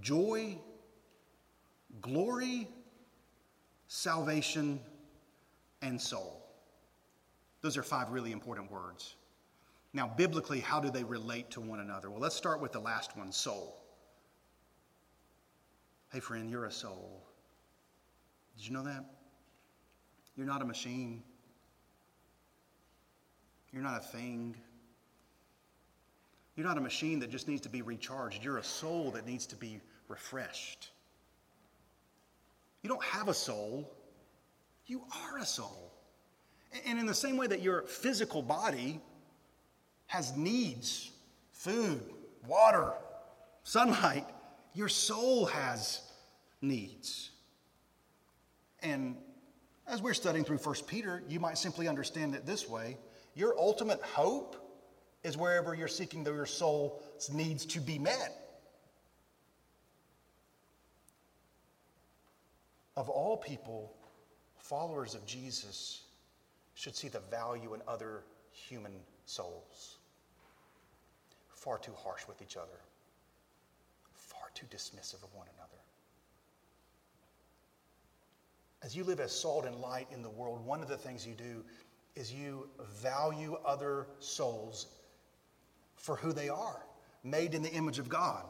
joy, 0.01 0.59
glory, 2.03 2.69
salvation, 3.89 4.81
and 5.81 6.01
soul. 6.01 6.45
Those 7.63 7.77
are 7.77 7.83
five 7.83 8.11
really 8.11 8.33
important 8.33 8.71
words. 8.71 9.15
Now, 9.95 10.13
biblically, 10.17 10.61
how 10.61 10.81
do 10.81 10.91
they 10.91 11.05
relate 11.05 11.51
to 11.53 11.61
one 11.61 11.81
another? 11.81 12.11
Well, 12.11 12.21
let's 12.21 12.37
start 12.37 12.61
with 12.61 12.73
the 12.73 12.81
last 12.81 13.17
one 13.17 13.31
soul. 13.31 13.79
Hey, 16.13 16.21
friend, 16.21 16.51
you're 16.51 16.67
a 16.67 16.73
soul. 16.73 17.23
Did 18.57 18.67
you 18.67 18.73
know 18.73 18.83
that? 18.83 19.05
You're 20.37 20.47
not 20.47 20.63
a 20.63 20.65
machine, 20.65 21.23
you're 23.73 23.83
not 23.83 23.99
a 23.99 24.05
thing. 24.05 24.57
You're 26.55 26.67
not 26.67 26.77
a 26.77 26.83
machine 26.83 27.19
that 27.21 27.31
just 27.31 27.49
needs 27.49 27.63
to 27.63 27.71
be 27.71 27.81
recharged. 27.81 28.45
You're 28.45 28.59
a 28.59 28.65
soul 28.65 29.11
that 29.13 29.27
needs 29.27 29.47
to 29.47 29.57
be 29.57 29.81
refreshed. 30.09 30.91
You 32.83 32.89
don't 32.89 33.05
have 33.05 33.29
a 33.29 33.35
soul, 33.35 33.91
you 34.87 35.03
are 35.25 35.39
a 35.39 35.47
soul. 35.47 35.93
And 36.87 36.99
in 36.99 37.07
the 37.07 37.15
same 37.15 37.37
way 37.37 37.47
that 37.47 37.63
your 37.63 37.83
physical 37.83 38.43
body 38.43 39.01
has 40.07 40.37
needs 40.37 41.11
food, 41.53 42.03
water, 42.47 42.93
sunlight 43.63 44.27
your 44.75 44.89
soul 44.89 45.47
has 45.47 46.01
needs. 46.61 47.31
And 48.83 49.17
as 49.87 50.01
we're 50.01 50.15
studying 50.15 50.45
through 50.45 50.59
1 50.59 50.75
Peter, 50.87 51.23
you 51.29 51.41
might 51.41 51.59
simply 51.59 51.89
understand 51.89 52.35
it 52.35 52.47
this 52.47 52.69
way 52.69 52.97
your 53.35 53.59
ultimate 53.59 54.01
hope 54.03 54.57
is 55.25 55.39
wherever 55.39 55.75
you're 55.75 55.89
seeking 55.89 56.25
your 56.25 56.45
soul's 56.45 57.31
needs 57.33 57.65
to 57.65 57.81
be 57.81 57.99
met. 57.99 58.42
Of 62.97 63.09
all 63.09 63.37
people, 63.37 63.95
followers 64.59 65.15
of 65.15 65.25
Jesus 65.27 66.03
should 66.75 66.95
see 66.95 67.09
the 67.09 67.21
value 67.21 67.75
in 67.75 67.83
other 67.89 68.25
human 68.51 68.93
souls. 69.25 69.99
Far 71.49 71.79
too 71.79 71.93
harsh 71.97 72.23
with 72.27 72.43
each 72.43 72.57
other, 72.57 72.81
far 74.15 74.51
too 74.55 74.67
dismissive 74.67 75.23
of 75.23 75.33
one 75.35 75.47
another. 75.57 75.69
As 78.83 78.97
you 78.97 79.05
live 79.05 79.21
as 79.21 79.31
salt 79.31 79.65
and 79.65 79.77
light 79.77 80.09
in 80.13 80.23
the 80.23 80.31
world, 80.31 80.65
one 80.67 80.83
of 80.83 80.89
the 80.89 80.97
things 80.97 81.27
you 81.27 81.35
do 81.35 81.65
is 82.17 82.33
you 82.33 82.69
value 83.01 83.57
other 83.65 84.09
souls 84.19 84.89
for 85.95 86.17
who 86.17 86.33
they 86.33 86.49
are, 86.49 86.85
made 87.23 87.55
in 87.55 87.63
the 87.63 87.71
image 87.71 88.01
of 88.01 88.09
God. 88.09 88.45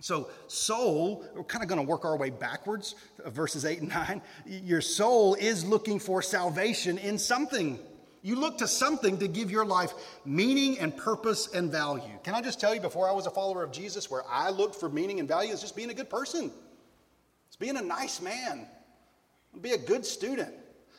So, 0.00 0.30
soul, 0.46 1.26
we're 1.34 1.44
kind 1.44 1.62
of 1.62 1.68
going 1.68 1.80
to 1.80 1.86
work 1.86 2.06
our 2.06 2.16
way 2.16 2.30
backwards, 2.30 2.94
uh, 3.22 3.28
verses 3.28 3.66
8 3.66 3.80
and 3.80 3.88
9. 3.90 4.22
Your 4.46 4.80
soul 4.80 5.34
is 5.34 5.62
looking 5.62 5.98
for 5.98 6.22
salvation 6.22 6.96
in 6.96 7.18
something. 7.18 7.78
You 8.22 8.36
look 8.36 8.58
to 8.58 8.68
something 8.68 9.18
to 9.18 9.28
give 9.28 9.50
your 9.50 9.66
life 9.66 9.92
meaning 10.24 10.78
and 10.78 10.96
purpose 10.96 11.52
and 11.52 11.70
value. 11.70 12.12
Can 12.24 12.34
I 12.34 12.40
just 12.40 12.58
tell 12.58 12.74
you, 12.74 12.80
before 12.80 13.08
I 13.08 13.12
was 13.12 13.26
a 13.26 13.30
follower 13.30 13.62
of 13.62 13.72
Jesus, 13.72 14.10
where 14.10 14.22
I 14.26 14.48
looked 14.48 14.76
for 14.76 14.88
meaning 14.88 15.20
and 15.20 15.28
value 15.28 15.52
is 15.52 15.60
just 15.60 15.76
being 15.76 15.90
a 15.90 15.94
good 15.94 16.08
person, 16.08 16.50
it's 17.48 17.56
being 17.56 17.76
a 17.76 17.82
nice 17.82 18.22
man, 18.22 18.66
be 19.60 19.72
a 19.72 19.78
good 19.78 20.06
student. 20.06 20.54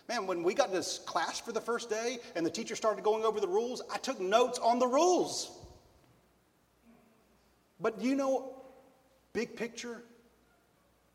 Man, 0.10 0.28
when 0.28 0.44
we 0.44 0.54
got 0.54 0.68
to 0.68 0.74
this 0.74 1.00
class 1.00 1.40
for 1.40 1.54
the 1.54 1.62
first 1.62 1.90
day 1.90 2.20
and 2.36 2.46
the 2.46 2.50
teacher 2.52 2.76
started 2.76 3.04
going 3.04 3.24
over 3.24 3.40
the 3.40 3.48
rules, 3.48 3.82
I 3.92 3.98
took 3.98 4.20
notes 4.20 4.60
on 4.60 4.78
the 4.78 4.88
rules. 4.88 5.58
But 7.80 8.00
you 8.00 8.14
know 8.14 8.61
Big 9.34 9.56
picture, 9.56 10.04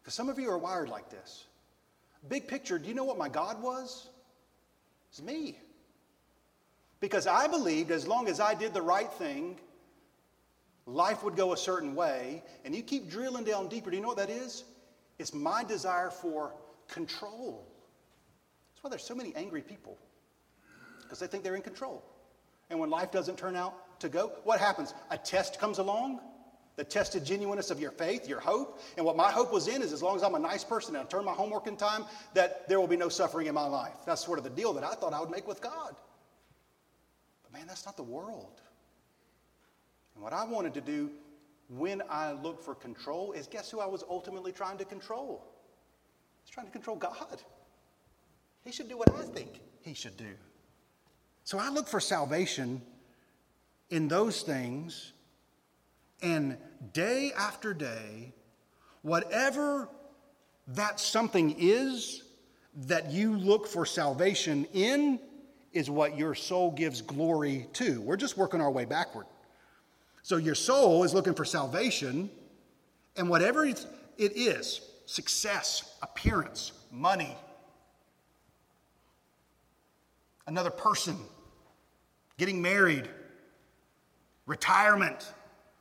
because 0.01 0.15
some 0.15 0.29
of 0.29 0.39
you 0.39 0.51
are 0.51 0.59
wired 0.59 0.89
like 0.89 1.11
this. 1.11 1.45
Big 2.29 2.49
picture, 2.49 2.79
do 2.79 2.89
you 2.89 2.95
know 2.95 3.05
what 3.05 3.19
my 3.19 3.29
God 3.29 3.63
was? 3.63 4.09
It's 5.11 5.23
me. 5.23 5.59
Because 7.01 7.27
I 7.27 7.47
believed 7.47 7.91
as 7.91 8.07
long 8.09 8.27
as 8.27 8.41
I 8.41 8.55
did 8.55 8.73
the 8.73 8.83
right 8.83 9.13
thing, 9.13 9.59
life 10.87 11.23
would 11.23 11.37
go 11.37 11.53
a 11.53 11.57
certain 11.57 11.95
way. 11.95 12.43
And 12.65 12.75
you 12.75 12.83
keep 12.83 13.11
drilling 13.11 13.45
down 13.45 13.69
deeper. 13.69 13.91
Do 13.91 13.97
you 13.97 14.03
know 14.03 14.09
what 14.09 14.17
that 14.17 14.31
is? 14.31 14.65
It's 15.19 15.35
my 15.35 15.63
desire 15.63 16.11
for 16.11 16.55
control. 16.89 17.67
That's 18.73 18.85
why 18.85 18.91
there's 18.91 19.05
so 19.05 19.15
many 19.15 19.35
angry 19.37 19.63
people, 19.63 19.99
because 21.03 21.19
they 21.19 21.27
think 21.27 21.45
they're 21.45 21.57
in 21.57 21.63
control. 21.63 22.03
And 22.71 22.81
when 22.81 22.91
life 22.91 23.13
doesn't 23.13 23.37
turn 23.37 23.57
out 23.57 24.01
to 24.01 24.09
go, 24.09 24.33
what 24.45 24.59
happens? 24.59 24.95
A 25.11 25.19
test 25.19 25.61
comes 25.61 25.79
along 25.79 26.21
the 26.77 26.85
tested 26.85 27.25
genuineness 27.25 27.71
of 27.71 27.81
your 27.81 27.91
faith, 27.91 28.29
your 28.29 28.41
hope. 28.41 28.81
And 28.97 29.05
what 29.05 29.17
my 29.17 29.31
hope 29.31 29.53
was 29.53 29.67
in 29.67 29.83
is 29.83 29.93
as 29.93 30.03
long 30.03 30.17
as 30.17 30.23
I'm 30.23 30.35
a 30.35 30.39
nice 30.39 30.63
person 30.63 30.95
and 30.95 31.05
I 31.05 31.09
turn 31.09 31.25
my 31.25 31.33
homework 31.33 31.67
in 31.67 31.77
time, 31.77 32.05
that 32.35 32.69
there 32.69 32.79
will 32.79 32.87
be 32.87 32.99
no 32.99 33.09
suffering 33.09 33.47
in 33.47 33.55
my 33.55 33.67
life. 33.67 33.95
That's 34.05 34.25
sort 34.25 34.39
of 34.39 34.45
the 34.45 34.51
deal 34.51 34.73
that 34.75 34.85
I 34.85 34.93
thought 34.95 35.15
I 35.15 35.21
would 35.21 35.31
make 35.31 35.49
with 35.49 35.63
God. 35.63 35.97
But 37.43 37.53
man, 37.53 37.67
that's 37.67 37.87
not 37.87 37.97
the 37.97 38.03
world. 38.03 38.61
And 40.15 40.23
what 40.23 40.35
I 40.35 40.45
wanted 40.45 40.75
to 40.75 40.83
do 40.83 41.11
when 41.69 42.03
I 42.11 42.33
looked 42.33 42.63
for 42.63 42.75
control 42.75 43.33
is 43.33 43.47
guess 43.47 43.71
who 43.71 43.81
I 43.81 43.87
was 43.87 44.05
ultimately 44.09 44.53
trying 44.53 44.79
to 44.79 44.85
control? 44.85 45.43
I 45.45 46.43
was 46.45 46.51
trying 46.51 46.67
to 46.67 46.73
control 46.73 46.97
God. 46.97 47.43
He 48.65 48.73
should 48.73 48.89
do 48.89 48.99
what 48.99 49.15
I 49.15 49.23
think 49.23 49.61
he 49.81 49.95
should 49.95 50.17
do. 50.17 50.35
So 51.45 51.59
I 51.59 51.71
look 51.71 51.89
for 51.89 52.01
salvation 52.01 52.83
in 53.89 54.09
those 54.09 54.43
things 54.43 55.13
and 56.23 56.57
day 56.93 57.33
after 57.37 57.75
day, 57.75 58.33
whatever 59.03 59.89
that 60.69 60.99
something 60.99 61.55
is 61.59 62.23
that 62.87 63.11
you 63.11 63.37
look 63.37 63.67
for 63.67 63.87
salvation 63.87 64.67
in, 64.73 65.19
is 65.73 65.91
what 65.91 66.17
your 66.17 66.35
soul 66.35 66.71
gives 66.71 67.03
glory 67.03 67.67
to. 67.75 68.01
We're 68.01 68.17
just 68.17 68.37
working 68.37 68.61
our 68.61 68.71
way 68.71 68.85
backward. 68.85 69.27
So 70.23 70.39
your 70.39 70.55
soul 70.55 71.05
is 71.05 71.15
looking 71.15 71.35
for 71.35 71.45
salvation, 71.45 72.31
and 73.17 73.29
whatever 73.29 73.65
it 73.65 73.87
is 74.19 74.81
success, 75.07 75.97
appearance, 76.03 76.73
money, 76.91 77.37
another 80.47 80.71
person, 80.71 81.17
getting 82.39 82.61
married, 82.61 83.09
retirement 84.47 85.33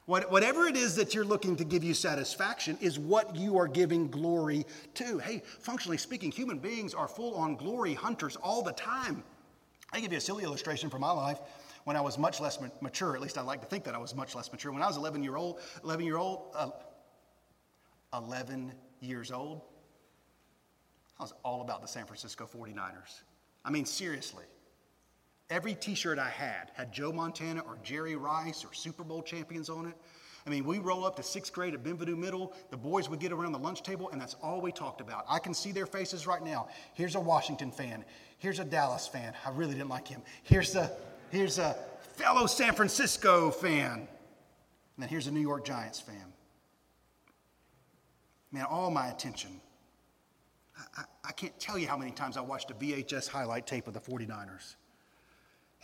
what, 0.05 0.31
whatever 0.31 0.67
it 0.67 0.75
is 0.75 0.95
that 0.95 1.15
you're 1.15 1.25
looking 1.25 1.55
to 1.55 1.63
give 1.63 1.83
you 1.83 1.93
satisfaction 1.93 2.77
is 2.79 2.99
what 2.99 3.35
you 3.35 3.57
are 3.57 3.67
giving 3.67 4.07
glory 4.07 4.65
to. 4.95 5.17
Hey, 5.17 5.41
functionally 5.59 5.97
speaking, 5.97 6.31
human 6.31 6.59
beings 6.59 6.93
are 6.93 7.07
full 7.07 7.35
on 7.35 7.55
glory 7.55 7.95
hunters 7.95 8.35
all 8.35 8.61
the 8.61 8.73
time. 8.73 9.23
I 9.91 9.99
give 9.99 10.11
you 10.11 10.19
a 10.19 10.21
silly 10.21 10.43
illustration 10.43 10.89
from 10.89 11.01
my 11.01 11.11
life 11.11 11.39
when 11.85 11.95
I 11.95 12.01
was 12.01 12.19
much 12.19 12.39
less 12.39 12.59
mature. 12.81 13.15
At 13.15 13.21
least 13.21 13.37
I 13.37 13.41
like 13.41 13.61
to 13.61 13.67
think 13.67 13.83
that 13.85 13.95
I 13.95 13.97
was 13.97 14.13
much 14.13 14.35
less 14.35 14.51
mature. 14.51 14.71
When 14.71 14.83
I 14.83 14.87
was 14.87 14.97
11 14.97 15.23
year 15.23 15.37
old, 15.37 15.59
11 15.83 16.05
year 16.05 16.17
old, 16.17 16.51
uh, 16.55 16.69
11 18.13 18.73
years 18.99 19.31
old, 19.31 19.61
I 21.19 21.23
was 21.23 21.33
all 21.43 21.61
about 21.61 21.81
the 21.81 21.87
San 21.87 22.05
Francisco 22.05 22.45
49ers. 22.45 23.21
I 23.63 23.71
mean, 23.71 23.85
seriously. 23.85 24.43
Every 25.49 25.75
t 25.75 25.93
shirt 25.93 26.17
I 26.17 26.29
had 26.29 26.71
had 26.73 26.91
Joe 26.91 27.11
Montana 27.11 27.61
or 27.61 27.77
Jerry 27.83 28.15
Rice 28.15 28.65
or 28.65 28.73
Super 28.73 29.03
Bowl 29.03 29.21
champions 29.21 29.69
on 29.69 29.85
it. 29.85 29.95
I 30.47 30.49
mean, 30.51 30.63
we 30.63 30.77
roll 30.77 31.05
up 31.05 31.15
to 31.15 31.23
sixth 31.23 31.51
grade 31.53 31.73
at 31.73 31.83
Benvenue 31.83 32.15
Middle. 32.15 32.53
The 32.69 32.77
boys 32.77 33.09
would 33.09 33.19
get 33.19 33.31
around 33.31 33.51
the 33.51 33.59
lunch 33.59 33.81
table, 33.81 34.09
and 34.11 34.21
that's 34.21 34.35
all 34.43 34.61
we 34.61 34.71
talked 34.71 35.01
about. 35.01 35.25
I 35.27 35.39
can 35.39 35.55
see 35.55 35.71
their 35.71 35.87
faces 35.87 36.27
right 36.27 36.43
now. 36.43 36.67
Here's 36.93 37.15
a 37.15 37.19
Washington 37.19 37.71
fan. 37.71 38.05
Here's 38.37 38.59
a 38.59 38.65
Dallas 38.65 39.07
fan. 39.07 39.33
I 39.43 39.49
really 39.49 39.73
didn't 39.73 39.89
like 39.89 40.07
him. 40.07 40.21
Here's 40.43 40.75
a, 40.75 40.91
here's 41.31 41.57
a 41.57 41.75
fellow 42.13 42.45
San 42.45 42.73
Francisco 42.75 43.49
fan. 43.49 43.91
And 43.91 44.07
then 44.99 45.09
here's 45.09 45.25
a 45.25 45.31
New 45.31 45.41
York 45.41 45.65
Giants 45.65 45.99
fan. 45.99 46.33
Man, 48.51 48.65
all 48.65 48.91
my 48.91 49.07
attention. 49.07 49.59
I, 50.77 51.01
I, 51.01 51.03
I 51.25 51.31
can't 51.31 51.59
tell 51.59 51.77
you 51.77 51.87
how 51.87 51.97
many 51.97 52.11
times 52.11 52.37
I 52.37 52.41
watched 52.41 52.69
a 52.69 52.75
VHS 52.75 53.27
highlight 53.27 53.65
tape 53.65 53.87
of 53.87 53.93
the 53.93 53.99
49ers. 53.99 54.75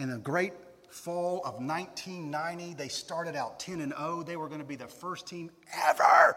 In 0.02 0.10
the 0.10 0.18
great 0.18 0.54
fall 0.90 1.38
of 1.46 1.56
1990, 1.64 2.74
they 2.74 2.88
started 2.88 3.36
out 3.36 3.60
10 3.60 3.82
and 3.82 3.94
0. 3.96 4.24
They 4.24 4.36
were 4.36 4.48
going 4.48 4.60
to 4.60 4.66
be 4.66 4.76
the 4.76 4.88
first 4.88 5.28
team 5.28 5.52
ever 5.88 6.36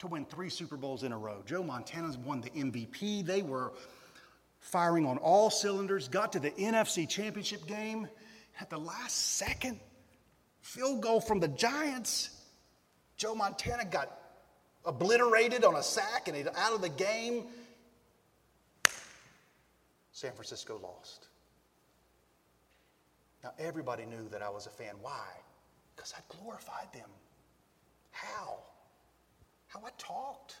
to 0.00 0.06
win 0.08 0.24
three 0.24 0.50
Super 0.50 0.76
Bowls 0.76 1.04
in 1.04 1.12
a 1.12 1.18
row. 1.18 1.42
Joe 1.46 1.62
Montana's 1.62 2.18
won 2.18 2.40
the 2.40 2.50
MVP. 2.50 3.24
They 3.24 3.42
were 3.42 3.72
firing 4.58 5.06
on 5.06 5.18
all 5.18 5.48
cylinders, 5.48 6.08
got 6.08 6.32
to 6.32 6.40
the 6.40 6.50
NFC 6.52 7.08
Championship 7.08 7.66
game. 7.66 8.08
At 8.60 8.70
the 8.70 8.78
last 8.78 9.36
second, 9.36 9.78
field 10.60 11.00
goal 11.00 11.20
from 11.20 11.38
the 11.38 11.48
Giants. 11.48 12.30
Joe 13.16 13.34
Montana 13.34 13.84
got 13.84 14.18
obliterated 14.84 15.64
on 15.64 15.76
a 15.76 15.82
sack 15.82 16.28
and 16.28 16.48
out 16.56 16.72
of 16.72 16.82
the 16.82 16.88
game. 16.88 17.44
San 20.12 20.32
Francisco 20.32 20.78
lost. 20.82 21.28
Now, 23.44 23.52
everybody 23.58 24.06
knew 24.06 24.26
that 24.30 24.40
I 24.40 24.48
was 24.48 24.66
a 24.66 24.70
fan. 24.70 24.94
Why? 25.02 25.28
Because 25.94 26.14
I 26.16 26.22
glorified 26.34 26.90
them. 26.94 27.08
How? 28.10 28.56
How 29.66 29.80
I 29.80 29.90
talked. 29.98 30.56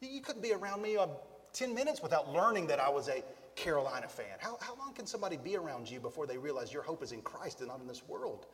You 0.00 0.20
couldn't 0.20 0.42
be 0.42 0.52
around 0.52 0.82
me 0.82 0.96
on 0.96 1.10
10 1.52 1.72
minutes 1.72 2.02
without 2.02 2.32
learning 2.32 2.66
that 2.66 2.80
I 2.80 2.88
was 2.88 3.08
a 3.08 3.22
Carolina 3.54 4.08
fan. 4.08 4.36
How, 4.40 4.58
how 4.60 4.76
long 4.76 4.94
can 4.94 5.06
somebody 5.06 5.36
be 5.36 5.56
around 5.56 5.88
you 5.88 6.00
before 6.00 6.26
they 6.26 6.38
realize 6.38 6.72
your 6.72 6.82
hope 6.82 7.04
is 7.04 7.12
in 7.12 7.22
Christ 7.22 7.60
and 7.60 7.68
not 7.68 7.80
in 7.80 7.86
this 7.86 8.02
world? 8.08 8.46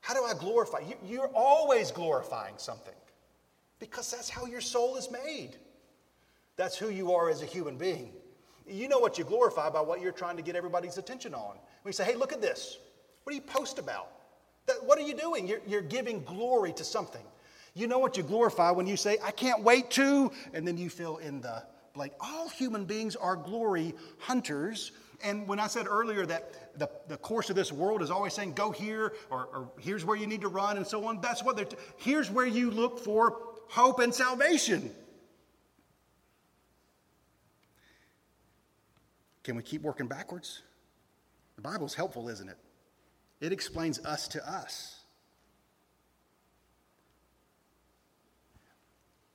How 0.00 0.14
do 0.14 0.24
I 0.24 0.34
glorify? 0.34 0.80
You, 0.80 0.94
you're 1.04 1.30
always 1.34 1.92
glorifying 1.92 2.54
something 2.56 2.94
because 3.78 4.10
that's 4.10 4.28
how 4.28 4.46
your 4.46 4.60
soul 4.60 4.96
is 4.96 5.08
made. 5.10 5.56
That's 6.56 6.76
who 6.76 6.88
you 6.88 7.12
are 7.12 7.30
as 7.30 7.42
a 7.42 7.46
human 7.46 7.76
being. 7.76 8.12
You 8.68 8.88
know 8.88 8.98
what 8.98 9.18
you 9.18 9.24
glorify 9.24 9.70
by 9.70 9.80
what 9.80 10.00
you're 10.00 10.12
trying 10.12 10.36
to 10.36 10.42
get 10.42 10.56
everybody's 10.56 10.98
attention 10.98 11.34
on. 11.34 11.56
We 11.84 11.92
say, 11.92 12.04
hey, 12.04 12.16
look 12.16 12.32
at 12.32 12.40
this. 12.40 12.78
What 13.24 13.32
do 13.32 13.36
you 13.36 13.42
post 13.42 13.78
about? 13.78 14.08
That, 14.66 14.84
what 14.84 14.98
are 14.98 15.02
you 15.02 15.14
doing? 15.16 15.46
You're, 15.46 15.60
you're 15.66 15.82
giving 15.82 16.22
glory 16.24 16.72
to 16.72 16.84
something. 16.84 17.24
You 17.74 17.86
know 17.86 17.98
what 17.98 18.16
you 18.16 18.22
glorify 18.22 18.70
when 18.70 18.86
you 18.86 18.96
say, 18.96 19.18
I 19.22 19.30
can't 19.30 19.62
wait 19.62 19.90
to, 19.92 20.32
and 20.54 20.66
then 20.66 20.78
you 20.78 20.90
fill 20.90 21.18
in 21.18 21.40
the 21.40 21.62
blank. 21.94 22.12
All 22.20 22.48
human 22.48 22.84
beings 22.84 23.14
are 23.14 23.36
glory 23.36 23.94
hunters. 24.18 24.92
And 25.22 25.46
when 25.46 25.60
I 25.60 25.66
said 25.66 25.86
earlier 25.86 26.26
that 26.26 26.78
the, 26.78 26.90
the 27.08 27.16
course 27.18 27.50
of 27.50 27.56
this 27.56 27.72
world 27.72 28.02
is 28.02 28.10
always 28.10 28.34
saying, 28.34 28.54
go 28.54 28.70
here, 28.70 29.12
or, 29.30 29.46
or 29.46 29.70
here's 29.78 30.04
where 30.04 30.16
you 30.16 30.26
need 30.26 30.40
to 30.40 30.48
run, 30.48 30.76
and 30.76 30.86
so 30.86 31.04
on, 31.06 31.20
that's 31.20 31.42
what 31.42 31.56
they're, 31.56 31.64
t- 31.64 31.76
here's 31.96 32.30
where 32.30 32.46
you 32.46 32.70
look 32.70 32.98
for 32.98 33.38
hope 33.68 34.00
and 34.00 34.12
salvation. 34.12 34.90
Can 39.46 39.54
we 39.54 39.62
keep 39.62 39.82
working 39.82 40.08
backwards? 40.08 40.62
The 41.54 41.62
Bible's 41.62 41.94
helpful, 41.94 42.28
isn't 42.28 42.48
it? 42.48 42.58
It 43.40 43.52
explains 43.52 44.04
us 44.04 44.26
to 44.26 44.44
us. 44.44 45.04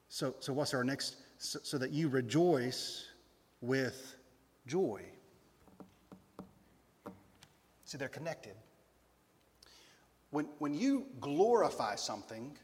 So, 0.10 0.36
so 0.42 0.52
what's 0.52 0.74
our 0.74 0.84
next? 0.84 1.16
So, 1.38 1.60
so 1.64 1.78
that 1.78 1.92
you 1.92 2.10
rejoice 2.10 3.08
with 3.62 4.18
joy. 4.68 5.02
See, 7.86 7.98
they're 7.98 8.10
connected. 8.10 8.56
When, 10.32 10.50
when 10.60 10.74
you 10.74 11.06
glorify 11.22 11.96
something, 11.96 12.58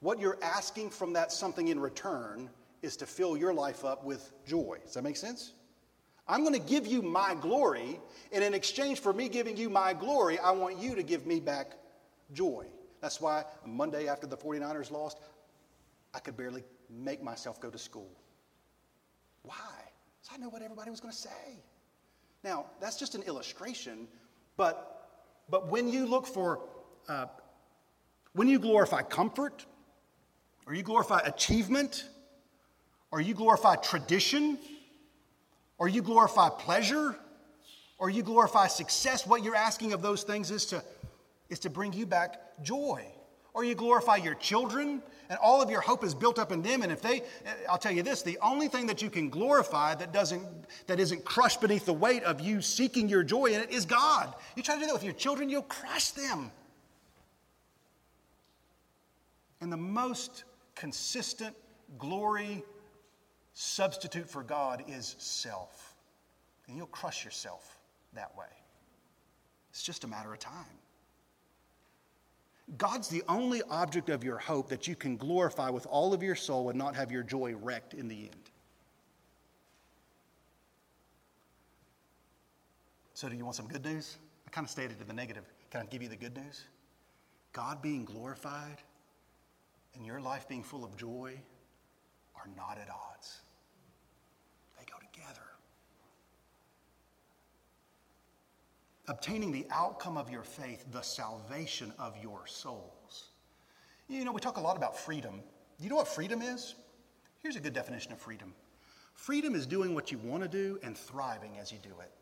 what 0.00 0.20
you're 0.20 0.38
asking 0.42 0.90
from 0.90 1.14
that 1.14 1.32
something 1.32 1.68
in 1.68 1.80
return 1.80 2.50
is 2.82 2.94
to 2.98 3.06
fill 3.06 3.38
your 3.38 3.54
life 3.54 3.86
up 3.86 4.04
with 4.04 4.32
joy. 4.46 4.76
Does 4.84 4.92
that 4.92 5.02
make 5.02 5.16
sense? 5.16 5.54
I'm 6.30 6.44
going 6.44 6.54
to 6.54 6.60
give 6.60 6.86
you 6.86 7.02
my 7.02 7.34
glory, 7.34 7.98
and 8.30 8.44
in 8.44 8.54
exchange 8.54 9.00
for 9.00 9.12
me 9.12 9.28
giving 9.28 9.56
you 9.56 9.68
my 9.68 9.92
glory, 9.92 10.38
I 10.38 10.52
want 10.52 10.78
you 10.78 10.94
to 10.94 11.02
give 11.02 11.26
me 11.26 11.40
back 11.40 11.72
joy. 12.32 12.66
That's 13.00 13.20
why 13.20 13.42
Monday 13.66 14.06
after 14.06 14.28
the 14.28 14.36
49ers 14.36 14.92
lost, 14.92 15.18
I 16.14 16.20
could 16.20 16.36
barely 16.36 16.62
make 16.88 17.20
myself 17.20 17.60
go 17.60 17.68
to 17.68 17.78
school. 17.78 18.12
Why? 19.42 19.56
Because 20.22 20.36
I 20.36 20.40
know 20.40 20.48
what 20.48 20.62
everybody 20.62 20.88
was 20.88 21.00
going 21.00 21.12
to 21.12 21.18
say. 21.18 21.58
Now, 22.44 22.66
that's 22.80 22.96
just 22.96 23.16
an 23.16 23.22
illustration, 23.22 24.06
but, 24.56 25.08
but 25.50 25.68
when 25.68 25.88
you 25.88 26.06
look 26.06 26.28
for, 26.28 26.60
uh, 27.08 27.26
when 28.34 28.46
you 28.46 28.60
glorify 28.60 29.02
comfort, 29.02 29.66
or 30.64 30.74
you 30.74 30.84
glorify 30.84 31.18
achievement, 31.24 32.04
or 33.10 33.20
you 33.20 33.34
glorify 33.34 33.74
tradition, 33.74 34.58
or 35.80 35.88
you 35.88 36.02
glorify 36.02 36.50
pleasure, 36.50 37.16
or 37.98 38.10
you 38.10 38.22
glorify 38.22 38.66
success, 38.66 39.26
what 39.26 39.42
you're 39.42 39.56
asking 39.56 39.94
of 39.94 40.02
those 40.02 40.22
things 40.22 40.50
is 40.50 40.66
to, 40.66 40.84
is 41.48 41.58
to 41.58 41.70
bring 41.70 41.92
you 41.94 42.04
back 42.04 42.62
joy. 42.62 43.02
Or 43.54 43.64
you 43.64 43.74
glorify 43.74 44.16
your 44.16 44.34
children, 44.34 45.02
and 45.30 45.38
all 45.42 45.62
of 45.62 45.70
your 45.70 45.80
hope 45.80 46.04
is 46.04 46.14
built 46.14 46.38
up 46.38 46.52
in 46.52 46.60
them. 46.60 46.82
And 46.82 46.92
if 46.92 47.00
they, 47.00 47.22
eh, 47.22 47.52
I'll 47.68 47.78
tell 47.78 47.92
you 47.92 48.02
this, 48.02 48.20
the 48.20 48.38
only 48.42 48.68
thing 48.68 48.86
that 48.86 49.00
you 49.00 49.08
can 49.08 49.30
glorify 49.30 49.94
that 49.94 50.12
doesn't, 50.12 50.46
that 50.86 51.00
isn't 51.00 51.24
crushed 51.24 51.62
beneath 51.62 51.86
the 51.86 51.94
weight 51.94 52.24
of 52.24 52.42
you 52.42 52.60
seeking 52.60 53.08
your 53.08 53.22
joy 53.22 53.46
in 53.46 53.62
it 53.62 53.70
is 53.70 53.86
God. 53.86 54.34
You 54.56 54.62
try 54.62 54.74
to 54.74 54.80
do 54.82 54.86
that 54.86 54.94
with 54.94 55.02
your 55.02 55.14
children, 55.14 55.48
you'll 55.48 55.62
crush 55.62 56.10
them. 56.10 56.52
And 59.62 59.72
the 59.72 59.78
most 59.78 60.44
consistent 60.74 61.56
glory 61.98 62.64
substitute 63.60 64.26
for 64.28 64.42
God 64.42 64.84
is 64.88 65.16
self. 65.18 65.94
And 66.66 66.78
you'll 66.78 66.86
crush 66.86 67.24
yourself 67.26 67.78
that 68.14 68.34
way. 68.36 68.46
It's 69.70 69.82
just 69.82 70.04
a 70.04 70.08
matter 70.08 70.32
of 70.32 70.38
time. 70.38 70.64
God's 72.78 73.08
the 73.08 73.22
only 73.28 73.60
object 73.68 74.08
of 74.08 74.24
your 74.24 74.38
hope 74.38 74.68
that 74.68 74.88
you 74.88 74.96
can 74.96 75.16
glorify 75.16 75.68
with 75.68 75.86
all 75.86 76.14
of 76.14 76.22
your 76.22 76.34
soul 76.34 76.70
and 76.70 76.78
not 76.78 76.94
have 76.96 77.12
your 77.12 77.22
joy 77.22 77.54
wrecked 77.60 77.92
in 77.92 78.08
the 78.08 78.22
end. 78.22 78.50
So, 83.12 83.28
do 83.28 83.36
you 83.36 83.44
want 83.44 83.56
some 83.56 83.66
good 83.66 83.84
news? 83.84 84.16
I 84.46 84.50
kind 84.50 84.64
of 84.64 84.70
stated 84.70 85.00
in 85.02 85.06
the 85.06 85.12
negative. 85.12 85.44
Can 85.70 85.82
I 85.82 85.84
give 85.84 86.02
you 86.02 86.08
the 86.08 86.16
good 86.16 86.34
news? 86.34 86.64
God 87.52 87.82
being 87.82 88.06
glorified 88.06 88.78
and 89.94 90.06
your 90.06 90.20
life 90.20 90.48
being 90.48 90.62
full 90.62 90.84
of 90.84 90.96
joy 90.96 91.34
are 92.36 92.48
not 92.56 92.78
at 92.78 92.88
odds. 92.88 93.40
They 94.80 94.86
go 94.90 94.98
together. 95.12 95.46
Obtaining 99.10 99.50
the 99.50 99.66
outcome 99.72 100.16
of 100.16 100.30
your 100.30 100.44
faith, 100.44 100.84
the 100.92 101.02
salvation 101.02 101.92
of 101.98 102.14
your 102.22 102.46
souls. 102.46 103.30
You 104.08 104.24
know, 104.24 104.30
we 104.30 104.40
talk 104.40 104.56
a 104.56 104.60
lot 104.60 104.76
about 104.76 104.96
freedom. 104.96 105.40
You 105.80 105.90
know 105.90 105.96
what 105.96 106.06
freedom 106.06 106.40
is? 106.42 106.76
Here's 107.40 107.56
a 107.56 107.60
good 107.60 107.72
definition 107.72 108.12
of 108.12 108.20
freedom 108.20 108.54
freedom 109.14 109.56
is 109.56 109.66
doing 109.66 109.96
what 109.96 110.12
you 110.12 110.18
want 110.18 110.44
to 110.44 110.48
do 110.48 110.78
and 110.84 110.96
thriving 110.96 111.58
as 111.58 111.72
you 111.72 111.78
do 111.82 111.90
it. 112.00 112.12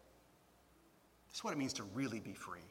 That's 1.29 1.45
what 1.45 1.53
it 1.53 1.59
means 1.59 1.75
to 1.75 1.83
really 1.95 2.21
be 2.21 2.33
free. 2.33 2.67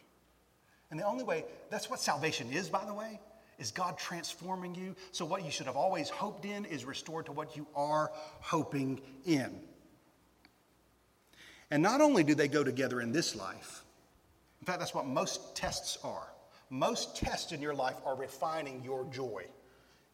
And 0.89 0.99
the 0.99 1.05
only 1.05 1.23
way, 1.23 1.45
that's 1.69 1.87
what 1.87 1.99
salvation 1.99 2.51
is, 2.51 2.69
by 2.69 2.85
the 2.85 2.93
way. 2.95 3.19
Is 3.59 3.69
God 3.69 3.99
transforming 3.99 4.73
you? 4.73 4.95
So, 5.11 5.25
what 5.25 5.45
you 5.45 5.51
should 5.51 5.67
have 5.67 5.75
always 5.75 6.09
hoped 6.09 6.43
in 6.43 6.65
is 6.65 6.85
restored 6.85 7.27
to 7.27 7.31
what 7.31 7.55
you 7.55 7.67
are 7.75 8.11
hoping 8.39 8.99
in. 9.25 9.59
And 11.69 11.83
not 11.83 12.01
only 12.01 12.23
do 12.23 12.33
they 12.33 12.47
go 12.47 12.63
together 12.63 12.99
in 12.99 13.11
this 13.11 13.35
life, 13.35 13.83
fact, 14.67 14.79
that's 14.79 14.93
what 14.93 15.07
most 15.07 15.55
tests 15.55 15.97
are. 16.03 16.27
Most 16.69 17.15
tests 17.15 17.53
in 17.53 17.61
your 17.61 17.73
life 17.73 17.95
are 18.05 18.15
refining 18.15 18.83
your 18.83 19.05
joy. 19.05 19.45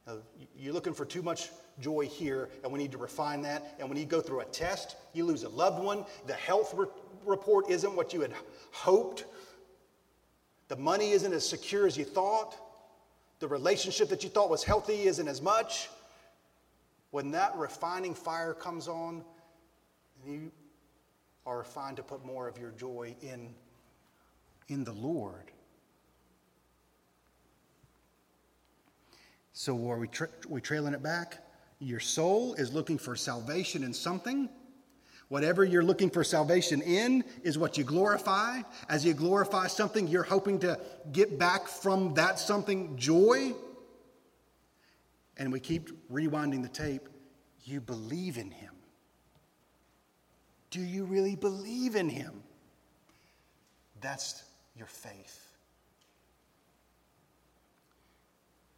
Now, 0.06 0.18
you're 0.56 0.74
looking 0.74 0.94
for 0.94 1.06
too 1.06 1.24
much 1.24 1.50
joy 1.80 2.06
here, 2.06 2.50
and 2.64 2.72
we 2.72 2.78
need 2.78 2.92
to 2.92 3.00
refine 3.00 3.42
that. 3.42 3.76
And 3.80 3.90
when 3.90 3.98
you 3.98 4.06
go 4.06 4.22
through 4.22 4.42
a 4.42 4.46
test, 4.46 4.96
you 5.14 5.26
lose 5.26 5.44
a 5.44 5.50
loved 5.50 5.84
one, 5.84 6.06
the 6.28 6.34
health 6.34 6.74
re- 6.76 6.86
report 7.26 7.70
isn't 7.70 7.96
what 7.96 8.14
you 8.14 8.22
had 8.22 8.34
hoped, 8.72 9.26
the 10.68 10.76
money 10.76 11.12
isn't 11.12 11.34
as 11.34 11.48
secure 11.48 11.88
as 11.88 11.98
you 11.98 12.06
thought. 12.06 12.56
The 13.40 13.48
relationship 13.48 14.08
that 14.10 14.24
you 14.24 14.30
thought 14.30 14.50
was 14.50 14.64
healthy 14.64 15.04
isn't 15.04 15.28
as 15.28 15.42
much. 15.42 15.90
When 17.12 17.32
that 17.32 17.56
refining 17.58 18.14
fire 18.14 18.54
comes 18.54 18.88
on, 18.88 19.24
you 20.26 20.52
are 21.46 21.60
refined 21.60 21.98
to 21.98 22.04
put 22.04 22.26
more 22.26 22.48
of 22.48 22.58
your 22.58 22.72
joy 22.72 23.16
in, 23.22 23.54
in 24.68 24.84
the 24.84 24.94
Lord. 24.94 25.52
So 29.54 29.90
are 29.90 30.00
we, 30.00 30.08
tra- 30.08 30.30
we 30.50 30.62
trailing 30.62 30.94
it 30.94 31.04
back? 31.04 31.38
Your 31.80 32.00
soul 32.00 32.54
is 32.56 32.74
looking 32.74 32.98
for 32.98 33.16
salvation 33.16 33.84
in 33.84 33.94
something. 33.94 34.50
Whatever 35.30 35.64
you're 35.64 35.84
looking 35.84 36.10
for 36.10 36.24
salvation 36.24 36.82
in 36.82 37.24
is 37.44 37.58
what 37.58 37.78
you 37.78 37.84
glorify. 37.84 38.62
As 38.90 39.06
you 39.06 39.14
glorify 39.14 39.68
something, 39.68 40.08
you're 40.08 40.24
hoping 40.24 40.60
to 40.60 40.80
get 41.12 41.40
back 41.40 41.68
from 41.68 42.14
that 42.16 42.40
something 42.40 42.98
joy. 42.98 43.54
And 45.38 45.52
we 45.52 45.60
keep 45.60 46.12
rewinding 46.12 46.62
the 46.62 46.70
tape. 46.70 47.10
You 47.64 47.82
believe 47.82 48.38
in 48.38 48.52
Him. 48.52 48.74
Do 50.70 50.82
you 50.82 51.06
really 51.06 51.36
believe 51.36 51.96
in 51.96 52.10
Him? 52.10 52.44
That's 54.02 54.44
your 54.76 54.88
faith. 54.88 55.54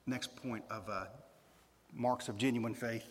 Next 0.08 0.36
point 0.36 0.64
of 0.70 0.88
uh, 0.90 1.06
marks 1.94 2.30
of 2.30 2.38
genuine 2.38 2.76
faith 2.76 3.08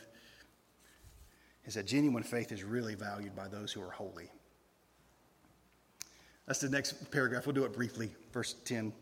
is 1.64 1.74
that 1.74 1.86
genuine 1.86 2.22
faith 2.22 2.52
is 2.52 2.62
really 2.62 2.94
valued 2.94 3.34
by 3.34 3.48
those 3.48 3.72
who 3.72 3.82
are 3.82 3.90
holy. 3.90 4.30
That's 6.46 6.60
the 6.60 6.68
next 6.68 7.10
paragraph. 7.10 7.46
We'll 7.46 7.54
do 7.54 7.64
it 7.64 7.72
briefly. 7.72 8.10
Verse 8.32 8.54
10. 8.64 8.92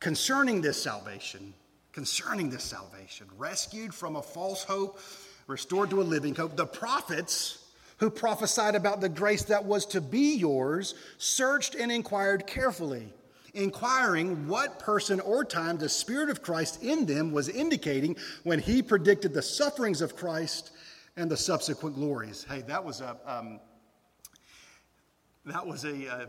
Concerning 0.00 0.60
this 0.60 0.82
salvation, 0.82 1.54
concerning 1.92 2.50
this 2.50 2.64
salvation, 2.64 3.28
rescued 3.38 3.94
from 3.94 4.16
a 4.16 4.22
false 4.22 4.64
hope, 4.64 4.98
restored 5.46 5.90
to 5.90 6.00
a 6.00 6.02
living 6.02 6.34
hope, 6.34 6.56
the 6.56 6.66
prophets 6.66 7.63
who 7.98 8.10
prophesied 8.10 8.74
about 8.74 9.00
the 9.00 9.08
grace 9.08 9.44
that 9.44 9.64
was 9.64 9.86
to 9.86 10.00
be 10.00 10.34
yours 10.34 10.94
searched 11.18 11.74
and 11.74 11.92
inquired 11.92 12.46
carefully, 12.46 13.12
inquiring 13.54 14.48
what 14.48 14.78
person 14.78 15.20
or 15.20 15.44
time 15.44 15.78
the 15.78 15.88
Spirit 15.88 16.28
of 16.28 16.42
Christ 16.42 16.82
in 16.82 17.06
them 17.06 17.32
was 17.32 17.48
indicating 17.48 18.16
when 18.42 18.58
he 18.58 18.82
predicted 18.82 19.32
the 19.32 19.42
sufferings 19.42 20.00
of 20.00 20.16
Christ 20.16 20.72
and 21.16 21.30
the 21.30 21.36
subsequent 21.36 21.94
glories. 21.94 22.44
Hey, 22.48 22.62
that 22.62 22.84
was 22.84 23.00
a. 23.00 23.16
Um, 23.26 23.60
that 25.46 25.66
was 25.66 25.84
a, 25.84 26.06
a 26.06 26.28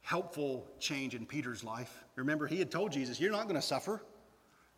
helpful 0.00 0.66
change 0.78 1.14
in 1.14 1.26
Peter's 1.26 1.62
life. 1.62 2.02
Remember, 2.16 2.46
he 2.46 2.58
had 2.58 2.70
told 2.70 2.92
Jesus, 2.92 3.20
You're 3.20 3.32
not 3.32 3.44
going 3.44 3.60
to 3.60 3.66
suffer. 3.66 4.02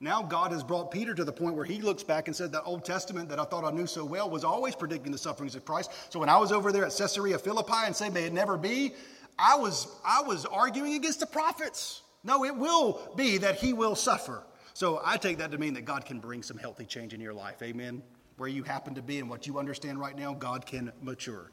Now, 0.05 0.23
God 0.23 0.53
has 0.53 0.63
brought 0.63 0.91
Peter 0.91 1.15
to 1.15 1.25
the 1.25 1.33
point 1.33 1.57
where 1.57 1.65
he 1.65 1.81
looks 1.81 2.03
back 2.03 2.29
and 2.29 2.37
said, 2.37 2.53
That 2.53 2.65
Old 2.65 2.85
Testament 2.85 3.27
that 3.31 3.41
I 3.41 3.45
thought 3.45 3.65
I 3.65 3.71
knew 3.71 3.87
so 3.87 4.05
well 4.05 4.29
was 4.29 4.45
always 4.45 4.77
predicting 4.77 5.11
the 5.11 5.17
sufferings 5.17 5.55
of 5.55 5.65
Christ. 5.65 5.91
So 6.11 6.21
when 6.21 6.29
I 6.29 6.37
was 6.37 6.53
over 6.53 6.73
there 6.73 6.85
at 6.85 6.95
Caesarea 6.95 7.39
Philippi 7.39 7.87
and 7.87 7.97
say, 7.97 8.11
May 8.11 8.25
it 8.25 8.35
never 8.35 8.59
be, 8.59 8.93
I 9.39 9.57
was, 9.57 9.89
I 10.05 10.21
was 10.21 10.45
arguing 10.45 10.93
against 10.93 11.21
the 11.21 11.27
prophets. 11.27 12.03
No, 12.23 12.45
it 12.45 12.55
will 12.55 13.15
be 13.17 13.39
that 13.39 13.57
he 13.57 13.73
will 13.73 13.95
suffer. 13.95 14.43
So 14.75 15.01
I 15.03 15.17
take 15.17 15.39
that 15.39 15.51
to 15.53 15.57
mean 15.57 15.73
that 15.73 15.87
God 15.87 16.05
can 16.05 16.21
bring 16.21 16.43
some 16.43 16.59
healthy 16.59 16.85
change 16.85 17.15
in 17.15 17.21
your 17.23 17.33
life. 17.33 17.63
Amen. 17.63 18.03
Where 18.37 18.51
you 18.51 18.63
happen 18.63 18.95
to 18.97 19.03
be 19.03 19.21
and 19.21 19.31
what 19.31 19.47
you 19.47 19.59
understand 19.59 19.99
right 19.99 20.19
now, 20.19 20.35
God 20.35 20.67
can 20.67 20.93
mature. 21.01 21.51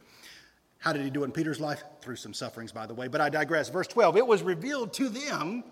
How 0.80 0.92
did 0.92 1.04
he 1.04 1.10
do 1.10 1.22
it 1.22 1.28
in 1.28 1.32
Peter's 1.32 1.62
life? 1.62 1.84
Through 2.02 2.18
some 2.18 2.34
sufferings, 2.34 2.74
by 2.74 2.86
the 2.86 2.94
way. 2.94 3.08
But 3.08 3.22
I 3.22 3.30
digress. 3.30 3.70
Verse 3.70 3.88
12 3.88 4.18
it 4.18 4.28
was 4.28 4.44
revealed 4.44 4.92
to 4.96 5.08
them, 5.08 5.64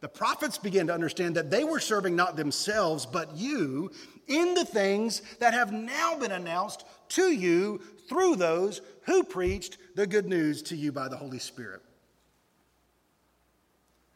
the 0.00 0.08
prophets 0.08 0.58
began 0.58 0.86
to 0.86 0.94
understand 0.94 1.34
that 1.36 1.50
they 1.50 1.64
were 1.64 1.80
serving 1.80 2.14
not 2.14 2.36
themselves, 2.36 3.04
but 3.04 3.36
you 3.36 3.90
in 4.26 4.54
the 4.54 4.64
things 4.64 5.22
that 5.40 5.54
have 5.54 5.72
now 5.72 6.16
been 6.16 6.32
announced 6.32 6.84
to 7.10 7.32
you 7.32 7.80
through 8.08 8.36
those 8.36 8.80
who 9.02 9.24
preached 9.24 9.78
the 9.96 10.06
good 10.06 10.26
news 10.26 10.62
to 10.62 10.76
you 10.76 10.92
by 10.92 11.08
the 11.08 11.16
Holy 11.16 11.38
Spirit. 11.38 11.82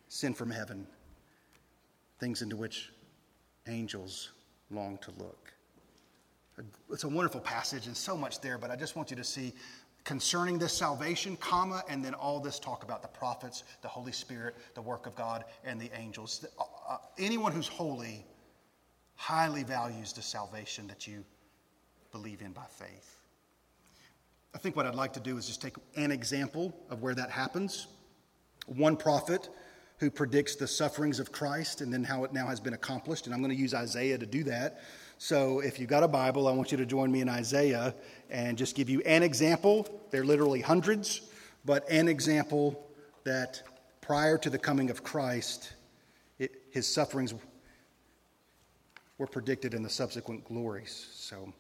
Sin 0.09 0.35
from 0.35 0.51
heaven, 0.51 0.87
things 2.21 2.43
into 2.43 2.57
which 2.57 2.91
angels 3.67 4.31
long 4.71 4.99
to 4.99 5.11
look. 5.19 5.53
It's 6.91 7.05
a 7.05 7.09
wonderful 7.09 7.41
passage 7.41 7.87
and 7.87 7.97
so 7.97 8.17
much 8.17 8.41
there, 8.41 8.59
but 8.59 8.71
I 8.71 8.77
just 8.77 8.95
want 8.95 9.11
you 9.11 9.17
to 9.17 9.25
see 9.25 9.55
concerning 10.05 10.59
this 10.59 10.73
salvation, 10.73 11.37
comma, 11.37 11.83
and 11.89 12.05
then 12.05 12.15
all 12.15 12.41
this 12.41 12.59
talk 12.59 12.83
about 12.83 13.03
the 13.03 13.09
prophets, 13.09 13.65
the 13.83 13.89
Holy 13.89 14.13
Spirit, 14.13 14.57
the 14.75 14.83
work 14.83 15.07
of 15.07 15.15
God, 15.15 15.45
and 15.65 15.81
the 15.81 15.91
angels. 15.97 16.45
Uh, 16.59 16.63
uh, 16.89 16.99
anyone 17.19 17.53
who's 17.53 17.69
holy 17.69 18.25
highly 19.15 19.63
values 19.63 20.13
the 20.13 20.23
salvation 20.23 20.87
that 20.89 21.07
you 21.07 21.25
believe 22.11 22.43
in 22.43 22.53
by 22.53 22.65
faith. 22.69 23.19
I 24.55 24.59
think 24.59 24.77
what 24.77 24.87
I'd 24.87 24.95
like 24.95 25.13
to 25.15 25.21
do 25.21 25.39
is 25.39 25.47
just 25.47 25.63
take 25.63 25.77
an 25.97 26.11
example 26.11 26.75
of 26.91 27.01
where 27.03 27.15
that 27.15 27.31
happens. 27.31 27.87
One 28.67 28.97
prophet 28.97 29.49
who 29.99 30.11
predicts 30.11 30.57
the 30.57 30.67
sufferings 30.67 31.21
of 31.21 31.31
Christ 31.31 31.81
and 31.81 31.93
then 31.93 32.03
how 32.03 32.25
it 32.25 32.33
now 32.33 32.49
has 32.49 32.59
been 32.61 32.75
accomplished, 32.75 33.27
and 33.27 33.35
I'm 33.35 33.41
going 33.41 33.55
to 33.55 33.61
use 33.61 33.73
Isaiah 33.73 34.19
to 34.19 34.27
do 34.27 34.43
that. 34.45 34.83
So 35.25 35.61
if 35.61 35.79
you've 35.79 35.89
got 35.89 36.03
a 36.03 36.09
Bible, 36.09 36.49
I 36.49 36.53
want 36.53 36.73
you 36.73 36.79
to 36.79 36.85
join 36.85 37.13
me 37.13 37.21
in 37.21 37.29
Isaiah 37.29 37.95
and 38.29 38.59
just 38.59 38.75
give 38.75 38.91
you 38.91 39.03
an 39.03 39.23
example. 39.23 39.87
There 40.11 40.23
are 40.23 40.25
literally 40.25 40.61
hundreds, 40.61 41.31
but 41.65 41.89
an 41.89 42.09
example 42.09 42.89
that 43.23 43.63
prior 44.01 44.37
to 44.39 44.51
the 44.51 44.59
coming 44.59 44.91
of 44.91 45.05
Christ, 45.05 45.75
it, 46.41 46.65
his 46.73 46.93
sufferings 46.93 47.35
were 49.17 49.29
predicted 49.29 49.75
in 49.75 49.85
the 49.85 49.89
subsequent 49.89 50.45
glories. 50.45 51.07
So, 51.13 51.53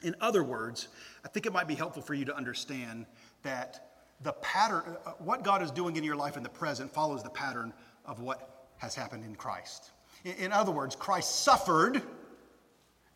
in 0.00 0.14
other 0.20 0.44
words, 0.44 0.86
I 1.24 1.28
think 1.28 1.46
it 1.46 1.52
might 1.52 1.66
be 1.66 1.74
helpful 1.74 2.02
for 2.02 2.14
you 2.14 2.24
to 2.24 2.36
understand 2.36 3.06
that 3.42 4.04
the 4.22 4.34
pattern, 4.34 4.96
uh, 5.04 5.10
what 5.18 5.42
God 5.42 5.60
is 5.60 5.72
doing 5.72 5.96
in 5.96 6.04
your 6.04 6.14
life 6.14 6.36
in 6.36 6.44
the 6.44 6.48
present, 6.48 6.94
follows 6.94 7.24
the 7.24 7.30
pattern 7.30 7.72
of 8.04 8.20
what 8.20 8.68
has 8.76 8.94
happened 8.94 9.24
in 9.24 9.34
Christ. 9.34 9.90
In 10.24 10.52
other 10.52 10.72
words, 10.72 10.96
Christ 10.96 11.44
suffered 11.44 12.02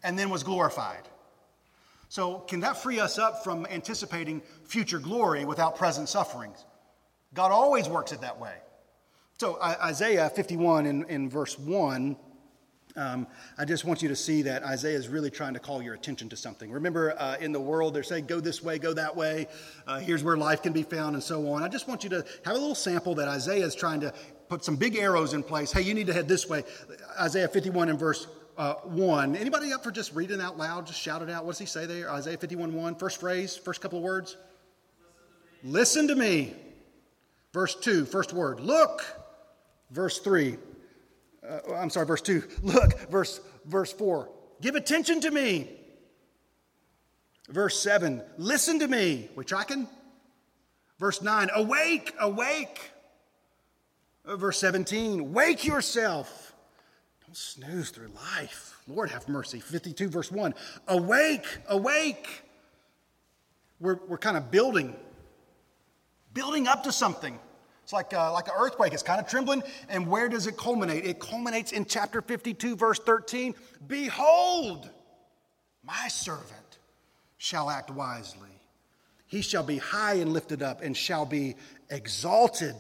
and 0.02 0.18
then 0.18 0.30
was 0.30 0.42
glorified. 0.42 1.08
So, 2.08 2.38
can 2.40 2.60
that 2.60 2.76
free 2.76 2.98
us 2.98 3.18
up 3.18 3.44
from 3.44 3.66
anticipating 3.66 4.42
future 4.64 4.98
glory 4.98 5.44
without 5.44 5.76
present 5.76 6.08
sufferings? 6.08 6.64
God 7.34 7.52
always 7.52 7.88
works 7.88 8.10
it 8.10 8.20
that 8.22 8.40
way. 8.40 8.54
So, 9.38 9.60
Isaiah 9.62 10.28
51 10.28 10.86
in, 10.86 11.04
in 11.04 11.30
verse 11.30 11.56
1, 11.58 12.16
um, 12.96 13.26
I 13.56 13.64
just 13.64 13.84
want 13.84 14.02
you 14.02 14.08
to 14.08 14.16
see 14.16 14.42
that 14.42 14.64
Isaiah 14.64 14.96
is 14.96 15.08
really 15.08 15.30
trying 15.30 15.54
to 15.54 15.60
call 15.60 15.80
your 15.80 15.94
attention 15.94 16.28
to 16.30 16.36
something. 16.36 16.70
Remember, 16.70 17.14
uh, 17.16 17.36
in 17.40 17.52
the 17.52 17.60
world, 17.60 17.94
they're 17.94 18.02
saying, 18.02 18.26
go 18.26 18.40
this 18.40 18.62
way, 18.62 18.78
go 18.78 18.92
that 18.92 19.14
way, 19.14 19.46
uh, 19.86 20.00
here's 20.00 20.24
where 20.24 20.36
life 20.36 20.62
can 20.62 20.72
be 20.72 20.82
found, 20.82 21.14
and 21.14 21.22
so 21.22 21.48
on. 21.48 21.62
I 21.62 21.68
just 21.68 21.86
want 21.86 22.02
you 22.02 22.10
to 22.10 22.24
have 22.44 22.56
a 22.56 22.58
little 22.58 22.74
sample 22.74 23.14
that 23.14 23.28
Isaiah 23.28 23.64
is 23.64 23.74
trying 23.74 24.00
to 24.00 24.12
put 24.50 24.64
some 24.64 24.74
big 24.74 24.96
arrows 24.96 25.32
in 25.32 25.44
place. 25.44 25.70
Hey, 25.70 25.82
you 25.82 25.94
need 25.94 26.08
to 26.08 26.12
head 26.12 26.28
this 26.28 26.48
way. 26.48 26.64
Isaiah 27.18 27.46
51 27.46 27.88
and 27.88 27.98
verse 27.98 28.26
uh, 28.58 28.74
1. 28.74 29.36
Anybody 29.36 29.72
up 29.72 29.84
for 29.84 29.92
just 29.92 30.12
reading 30.12 30.40
out 30.40 30.58
loud? 30.58 30.88
Just 30.88 31.00
shout 31.00 31.22
it 31.22 31.30
out. 31.30 31.44
What 31.44 31.52
does 31.52 31.60
he 31.60 31.66
say 31.66 31.86
there? 31.86 32.10
Isaiah 32.10 32.36
51 32.36 32.74
1. 32.74 32.96
First 32.96 33.20
phrase, 33.20 33.56
first 33.56 33.80
couple 33.80 33.98
of 33.98 34.04
words. 34.04 34.36
Listen 35.62 36.08
to 36.08 36.14
me. 36.16 36.26
Listen 36.28 36.48
to 36.48 36.54
me. 36.54 36.66
Verse 37.52 37.74
2, 37.74 38.04
first 38.04 38.32
word. 38.32 38.60
Look. 38.60 39.04
Verse 39.90 40.18
3. 40.20 40.56
Uh, 41.48 41.74
I'm 41.74 41.90
sorry, 41.90 42.06
verse 42.06 42.22
2. 42.22 42.42
Look. 42.62 43.10
Verse, 43.10 43.40
verse 43.64 43.92
4. 43.92 44.28
Give 44.60 44.74
attention 44.74 45.20
to 45.22 45.30
me. 45.30 45.68
Verse 47.48 47.80
7. 47.80 48.22
Listen 48.38 48.78
to 48.80 48.88
me. 48.88 49.28
We 49.34 49.44
tracking? 49.44 49.88
Verse 50.98 51.22
9. 51.22 51.50
Awake, 51.54 52.14
awake. 52.20 52.92
Uh, 54.24 54.36
verse 54.36 54.58
17, 54.58 55.32
wake 55.32 55.64
yourself. 55.64 56.54
Don't 57.26 57.36
snooze 57.36 57.90
through 57.90 58.10
life. 58.36 58.78
Lord 58.86 59.10
have 59.10 59.28
mercy. 59.28 59.60
52, 59.60 60.08
verse 60.08 60.30
1, 60.30 60.54
awake, 60.88 61.46
awake. 61.68 62.42
We're, 63.78 63.98
we're 64.08 64.18
kind 64.18 64.36
of 64.36 64.50
building, 64.50 64.94
building 66.34 66.68
up 66.68 66.84
to 66.84 66.92
something. 66.92 67.38
It's 67.82 67.92
like, 67.92 68.12
uh, 68.12 68.32
like 68.32 68.46
an 68.48 68.54
earthquake. 68.58 68.92
It's 68.92 69.02
kind 69.02 69.20
of 69.20 69.26
trembling. 69.26 69.62
And 69.88 70.06
where 70.06 70.28
does 70.28 70.46
it 70.46 70.56
culminate? 70.56 71.04
It 71.06 71.18
culminates 71.18 71.72
in 71.72 71.86
chapter 71.86 72.20
52, 72.20 72.76
verse 72.76 72.98
13. 72.98 73.54
Behold, 73.86 74.90
my 75.82 76.08
servant 76.08 76.78
shall 77.38 77.70
act 77.70 77.90
wisely. 77.90 78.48
He 79.26 79.40
shall 79.40 79.62
be 79.62 79.78
high 79.78 80.14
and 80.14 80.32
lifted 80.32 80.62
up 80.62 80.82
and 80.82 80.96
shall 80.96 81.24
be 81.24 81.56
exalted 81.88 82.76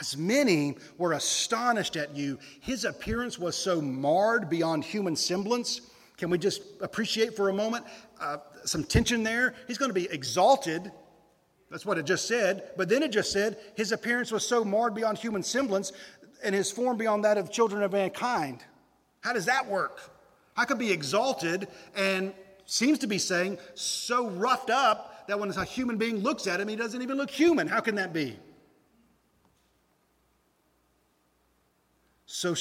as 0.00 0.16
many 0.16 0.76
were 0.98 1.12
astonished 1.12 1.96
at 1.96 2.14
you. 2.16 2.38
His 2.60 2.84
appearance 2.84 3.38
was 3.38 3.56
so 3.56 3.80
marred 3.80 4.48
beyond 4.48 4.84
human 4.84 5.16
semblance. 5.16 5.82
Can 6.16 6.30
we 6.30 6.38
just 6.38 6.62
appreciate 6.80 7.36
for 7.36 7.48
a 7.48 7.52
moment 7.52 7.84
uh, 8.20 8.38
some 8.64 8.84
tension 8.84 9.22
there? 9.22 9.54
He's 9.66 9.78
going 9.78 9.90
to 9.90 9.94
be 9.94 10.08
exalted. 10.10 10.90
That's 11.70 11.84
what 11.84 11.98
it 11.98 12.06
just 12.06 12.26
said. 12.26 12.70
But 12.76 12.88
then 12.88 13.02
it 13.02 13.12
just 13.12 13.32
said 13.32 13.58
his 13.76 13.92
appearance 13.92 14.30
was 14.30 14.46
so 14.46 14.64
marred 14.64 14.94
beyond 14.94 15.18
human 15.18 15.42
semblance 15.42 15.92
and 16.42 16.54
his 16.54 16.70
form 16.70 16.96
beyond 16.96 17.24
that 17.24 17.38
of 17.38 17.50
children 17.50 17.82
of 17.82 17.92
mankind. 17.92 18.64
How 19.20 19.32
does 19.32 19.46
that 19.46 19.66
work? 19.66 20.00
I 20.56 20.64
could 20.64 20.78
be 20.78 20.90
exalted 20.90 21.68
and 21.96 22.34
seems 22.66 22.98
to 23.00 23.06
be 23.06 23.18
saying 23.18 23.58
so 23.74 24.28
roughed 24.28 24.70
up 24.70 25.26
that 25.28 25.38
when 25.38 25.50
a 25.50 25.64
human 25.64 25.96
being 25.96 26.18
looks 26.18 26.46
at 26.46 26.60
him, 26.60 26.68
he 26.68 26.76
doesn't 26.76 27.00
even 27.02 27.16
look 27.16 27.30
human? 27.30 27.68
How 27.68 27.80
can 27.80 27.94
that 27.96 28.12
be? 28.12 28.38
So 32.32 32.54